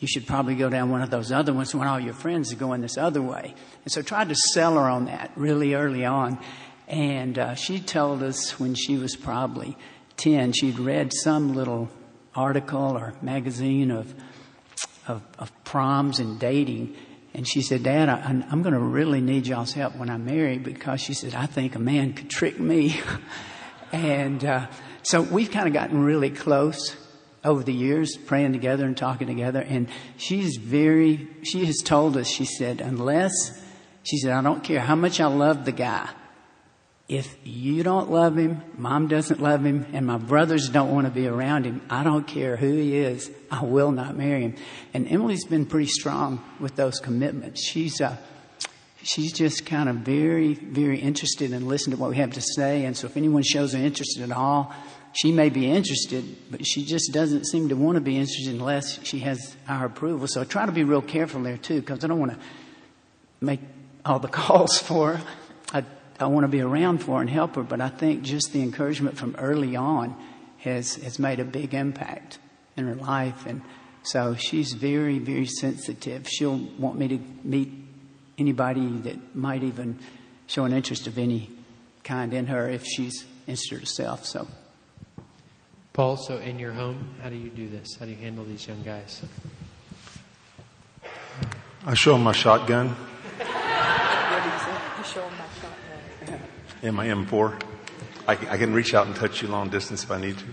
[0.00, 2.56] you should probably go down one of those other ones when all your friends are
[2.56, 3.54] going this other way.
[3.84, 6.38] And so tried to sell her on that really early on.
[6.86, 9.76] And uh, she told us when she was probably
[10.16, 11.88] 10, she'd read some little
[12.34, 14.14] article or magazine of,
[15.08, 16.96] of, of proms and dating.
[17.34, 20.58] And she said, Dad, I, am going to really need y'all's help when I marry
[20.58, 23.00] because she said, I think a man could trick me.
[23.92, 24.66] and uh,
[25.02, 26.96] so we've kind of gotten really close
[27.44, 29.60] over the years, praying together and talking together.
[29.60, 33.32] And she's very, she has told us, she said, unless,
[34.02, 36.08] she said, I don't care how much I love the guy.
[37.08, 41.10] If you don't love him, mom doesn't love him, and my brothers don't want to
[41.10, 44.56] be around him, I don't care who he is, I will not marry him.
[44.92, 47.66] And Emily's been pretty strong with those commitments.
[47.66, 48.18] She's, uh,
[49.02, 52.84] she's just kind of very, very interested in listening to what we have to say.
[52.84, 54.74] And so if anyone shows an interest at all,
[55.18, 59.02] she may be interested, but she just doesn't seem to want to be interested unless
[59.04, 60.28] she has our approval.
[60.28, 62.38] So I try to be real careful there too, because I don't want to
[63.40, 63.58] make
[64.04, 65.26] all the calls for her.
[65.72, 65.84] I,
[66.20, 68.62] I want to be around for her and help her, but I think just the
[68.62, 70.14] encouragement from early on
[70.58, 72.38] has, has made a big impact
[72.76, 73.44] in her life.
[73.44, 73.62] And
[74.04, 76.28] so she's very, very sensitive.
[76.28, 77.72] She'll want me to meet
[78.38, 79.98] anybody that might even
[80.46, 81.50] show an interest of any
[82.04, 84.24] kind in her if she's interested herself.
[84.24, 84.46] So
[85.98, 87.96] Paul, so in your home, how do you do this?
[87.96, 89.20] How do you handle these young guys?
[91.84, 92.94] I show them my shotgun
[96.84, 97.60] and my M4.
[98.28, 100.44] I, I can reach out and touch you long distance if I need to.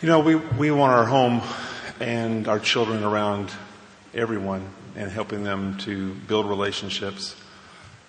[0.00, 1.42] You know, we, we want our home
[1.98, 3.50] and our children around
[4.14, 4.64] everyone
[4.94, 7.34] and helping them to build relationships.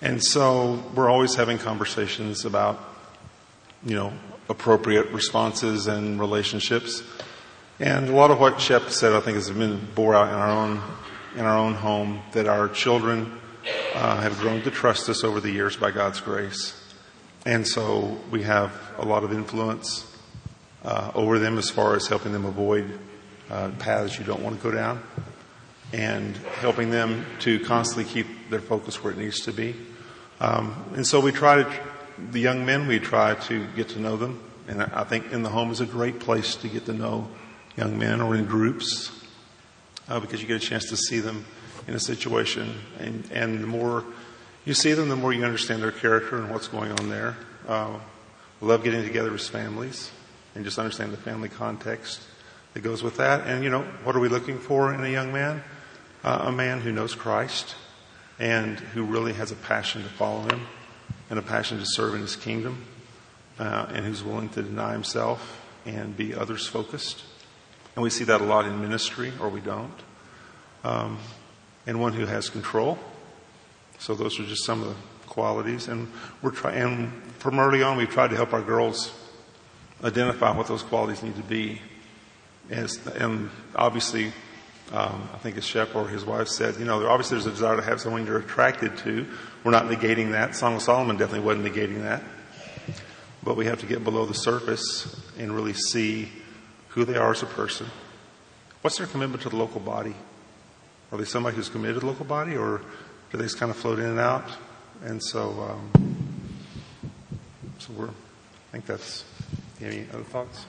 [0.04, 2.80] And so we're always having conversations about,
[3.84, 4.14] you know,
[4.50, 7.04] appropriate responses and relationships.
[7.80, 10.50] And a lot of what Shep said, I think, has been bore out in our
[10.50, 10.82] own
[11.36, 12.22] in our own home.
[12.34, 13.40] That our children
[13.94, 16.74] uh, have grown to trust us over the years by God's grace,
[17.46, 20.06] and so we have a lot of influence
[20.84, 23.00] uh, over them as far as helping them avoid
[23.50, 25.02] uh, paths you don't want to go down,
[25.94, 29.76] and helping them to constantly keep their focus where it needs to be.
[30.42, 31.80] Um, and so we try to,
[32.32, 35.50] the young men, we try to get to know them, and I think in the
[35.50, 37.28] home is a great place to get to know
[37.76, 39.12] young men or in groups
[40.08, 41.46] uh, because you get a chance to see them
[41.88, 42.76] in a situation.
[43.00, 44.04] And, and the more
[44.66, 47.38] you see them, the more you understand their character and what's going on there.
[47.68, 48.00] Uh,
[48.62, 50.12] we love getting together as families
[50.56, 52.22] and just understand the family context
[52.74, 53.48] that goes with that.
[53.48, 55.64] And, you know, what are we looking for in a young man?
[56.24, 57.76] Uh, a man who knows Christ
[58.38, 60.68] and who really has a passion to follow him
[61.30, 62.86] and a passion to serve in his kingdom
[63.60, 67.24] uh, and who's willing to deny himself and be others focused.
[67.96, 70.00] And we see that a lot in ministry, or we don't.
[70.84, 71.20] Um,
[71.86, 72.98] and one who has control.
[73.98, 74.96] So those are just some of the
[75.28, 75.88] qualities.
[75.88, 76.12] And
[76.42, 79.12] we're trying, and from early on, we've tried to help our girls
[80.04, 81.82] identify what those qualities need to be.
[82.70, 84.32] As, and obviously,
[84.92, 87.76] um, I think as Shep or his wife said, you know, obviously there's a desire
[87.76, 89.28] to have someone you're attracted to.
[89.64, 90.56] We're not negating that.
[90.56, 92.24] Song of Solomon definitely wasn't negating that.
[93.44, 96.30] But we have to get below the surface and really see
[96.90, 97.88] who they are as a person.
[98.82, 100.16] What's their commitment to the local body?
[101.12, 102.82] Are they somebody who's committed to the local body, or
[103.32, 104.50] do they just kind of float in and out?
[105.04, 106.60] And so, um,
[107.78, 108.08] so we're.
[108.08, 109.26] I think that's.
[109.82, 110.66] Any other thoughts?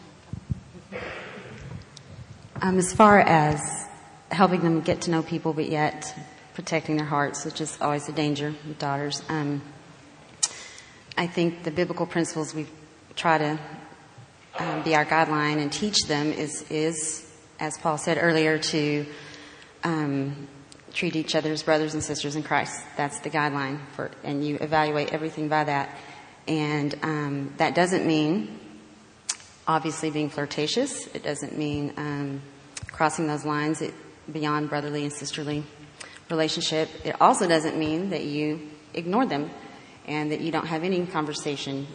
[2.63, 3.89] Um, as far as
[4.31, 6.15] helping them get to know people, but yet
[6.55, 9.23] protecting their hearts, which is always a danger with daughters.
[9.29, 9.63] Um,
[11.17, 12.67] I think the biblical principles we
[13.17, 13.59] try to
[14.59, 17.27] um, be our guideline and teach them is, is,
[17.59, 19.07] as Paul said earlier, to
[19.85, 20.49] um,
[20.93, 22.81] treat each other as brothers and sisters in Christ.
[22.97, 25.97] That's the guideline for, and you evaluate everything by that.
[26.49, 28.59] And um, that doesn't mean,
[29.67, 31.07] obviously, being flirtatious.
[31.15, 32.43] It doesn't mean um,
[32.89, 33.83] crossing those lines
[34.31, 35.65] beyond brotherly and sisterly
[36.31, 36.89] relationship.
[37.05, 39.51] It also doesn't mean that you ignore them
[40.07, 41.87] and that you don't have any conversation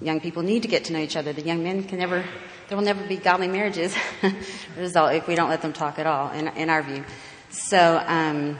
[0.00, 1.32] young people need to get to know each other.
[1.32, 2.24] The young men can never,
[2.68, 3.96] there will never be godly marriages
[4.76, 7.04] result if we don't let them talk at all, in, in our view.
[7.50, 8.58] So um,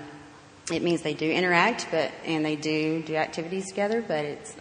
[0.73, 4.57] it means they do interact, but and they do do activities together, but it's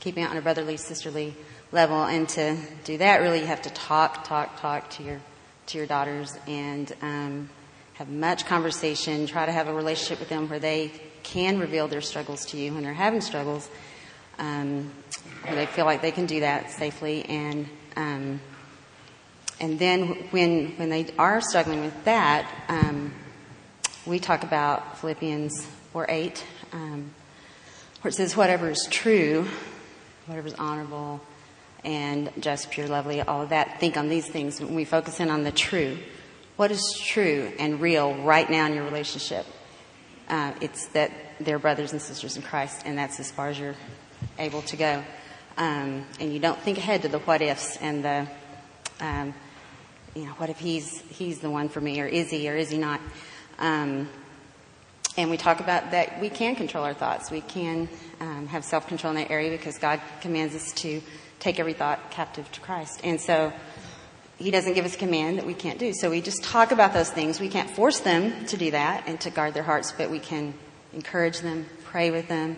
[0.00, 1.36] keeping it on a brotherly, sisterly
[1.70, 2.02] level.
[2.02, 5.20] And to do that, really, you have to talk, talk, talk to your
[5.66, 7.50] to your daughters and um,
[7.94, 9.26] have much conversation.
[9.26, 10.92] Try to have a relationship with them where they
[11.22, 13.68] can reveal their struggles to you when they're having struggles
[14.38, 14.90] um,
[15.44, 17.24] where they feel like they can do that safely.
[17.24, 18.40] And um,
[19.60, 23.12] and then when when they are struggling with that, um,
[24.06, 27.10] we talk about Philippians 4 8, um,
[28.00, 29.46] where it says, Whatever is true,
[30.26, 31.20] whatever is honorable,
[31.84, 34.60] and just, pure, lovely, all of that, think on these things.
[34.60, 35.98] When we focus in on the true,
[36.56, 39.46] what is true and real right now in your relationship?
[40.28, 41.10] Uh, it's that
[41.40, 43.74] they're brothers and sisters in Christ, and that's as far as you're
[44.38, 45.02] able to go.
[45.56, 48.26] Um, and you don't think ahead to the what ifs and the,
[49.00, 49.34] um,
[50.14, 52.70] you know, what if he's he's the one for me, or is he, or is
[52.70, 53.00] he not?
[53.58, 54.08] Um,
[55.16, 57.30] and we talk about that we can control our thoughts.
[57.30, 57.88] We can
[58.20, 61.02] um, have self control in that area because God commands us to
[61.42, 63.00] take every thought captive to Christ.
[63.02, 63.52] And so
[64.38, 65.92] He doesn't give us a command that we can't do.
[65.92, 67.40] So we just talk about those things.
[67.40, 70.54] We can't force them to do that and to guard their hearts, but we can
[70.92, 72.56] encourage them, pray with them,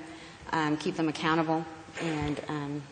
[0.52, 1.64] um, keep them accountable.
[2.02, 2.82] And, um,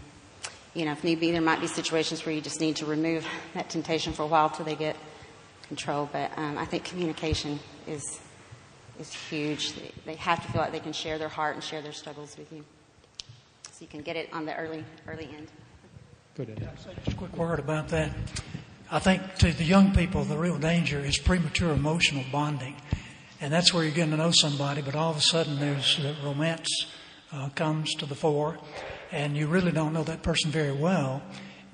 [0.72, 3.26] you know, if need be, there might be situations where you just need to remove
[3.52, 4.96] that temptation for a while till they get
[5.68, 6.08] control.
[6.10, 8.20] But um, I think communication is
[9.00, 9.72] is huge.
[9.72, 12.36] They, they have to feel like they can share their heart and share their struggles
[12.38, 12.64] with you,
[13.70, 15.48] so you can get it on the early early end.
[16.34, 16.66] Go ahead.
[17.04, 18.10] just a quick word about that.
[18.90, 22.74] I think to the young people, the real danger is premature emotional bonding.
[23.42, 26.16] And that's where you're getting to know somebody, but all of a sudden there's the
[26.24, 26.86] romance
[27.32, 28.56] uh, comes to the fore,
[29.10, 31.20] and you really don't know that person very well.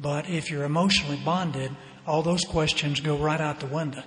[0.01, 1.71] But if you're emotionally bonded,
[2.05, 4.03] all those questions go right out the window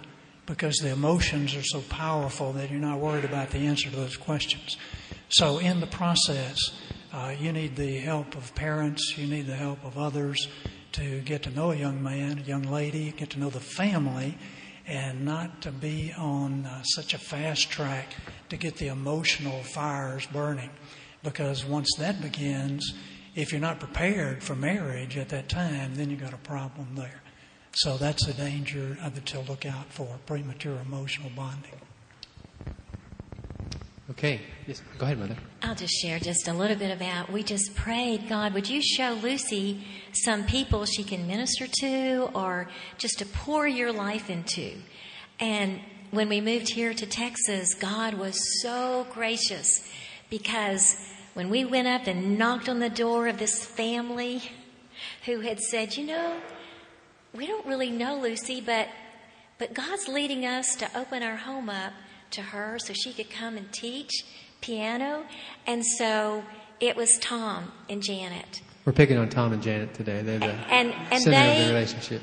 [0.48, 4.18] because the emotions are so powerful that you're not worried about the answer to those
[4.18, 4.76] questions.
[5.30, 6.72] So, in the process,
[7.14, 10.48] uh, you need the help of parents, you need the help of others
[10.94, 14.38] to get to know a young man, a young lady, get to know the family,
[14.88, 18.16] and not to be on uh, such a fast track
[18.50, 20.70] to get the emotional fires burning.
[21.24, 22.94] Because once that begins,
[23.36, 27.22] if you're not prepared for marriage at that time, then you've got a problem there.
[27.74, 31.81] So that's a danger uh, to look out for premature emotional bonding.
[34.22, 34.40] Okay.
[34.68, 34.84] Yes.
[35.00, 35.36] Go ahead, Mother.
[35.64, 37.32] I'll just share just a little bit about.
[37.32, 42.70] We just prayed, God, would you show Lucy some people she can minister to or
[43.00, 44.74] just to pour your life into?
[45.40, 45.80] And
[46.12, 49.90] when we moved here to Texas, God was so gracious
[50.30, 50.96] because
[51.34, 54.44] when we went up and knocked on the door of this family
[55.26, 56.40] who had said, you know,
[57.34, 58.88] we don't really know Lucy, but
[59.58, 61.94] but God's leading us to open our home up
[62.32, 64.12] to her so she could come and teach
[64.62, 65.26] piano.
[65.68, 66.44] And so
[66.80, 68.62] it was Tom and Janet.
[68.86, 70.22] We're picking on Tom and Janet today.
[70.22, 72.22] They're the And and center of the relationship.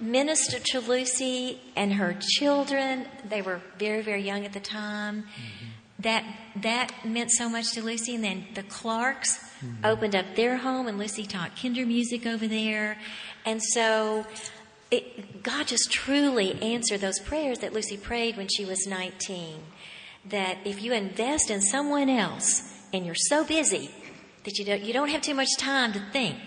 [0.00, 3.06] ministered to Lucy and her children.
[3.28, 5.22] They were very, very young at the time.
[5.22, 5.66] Mm-hmm.
[6.00, 6.24] That
[6.62, 8.14] that meant so much to Lucy.
[8.14, 9.86] And then the Clarks Mm-hmm.
[9.86, 12.98] opened up their home, and Lucy taught Kindermusik over there.
[13.46, 14.26] And so
[14.94, 19.60] it, God just truly answered those prayers that Lucy prayed when she was 19.
[20.26, 23.90] That if you invest in someone else and you're so busy
[24.44, 26.38] that you don't, you don't have too much time to think.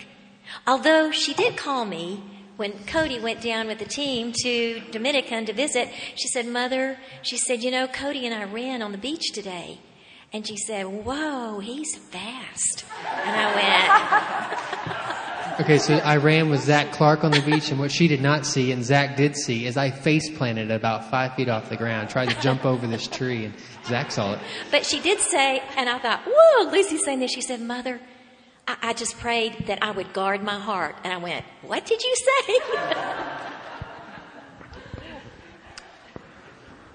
[0.65, 2.23] Although she did call me
[2.55, 7.37] when Cody went down with the team to Dominican to visit, she said, Mother, she
[7.37, 9.79] said, you know, Cody and I ran on the beach today.
[10.33, 12.83] And she said, Whoa, he's fast.
[13.23, 13.55] And I
[15.15, 15.26] went,
[15.59, 18.45] Okay, so I ran with Zach Clark on the beach, and what she did not
[18.45, 22.11] see, and Zach did see, is I face planted about five feet off the ground,
[22.11, 24.39] tried to jump over this tree, and Zach saw it.
[24.69, 27.31] But she did say, and I thought, whoa, Lucy's saying this.
[27.31, 27.99] She said, Mother,
[28.67, 30.95] I, I just prayed that I would guard my heart.
[31.03, 32.59] And I went, What did you say?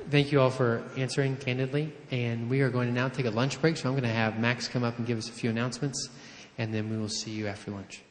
[0.09, 3.61] Thank you all for answering candidly, and we are going to now take a lunch
[3.61, 3.77] break.
[3.77, 6.11] So I'm going to have Max come up and give us a few announcements,
[6.59, 8.03] and then we will see you after lunch.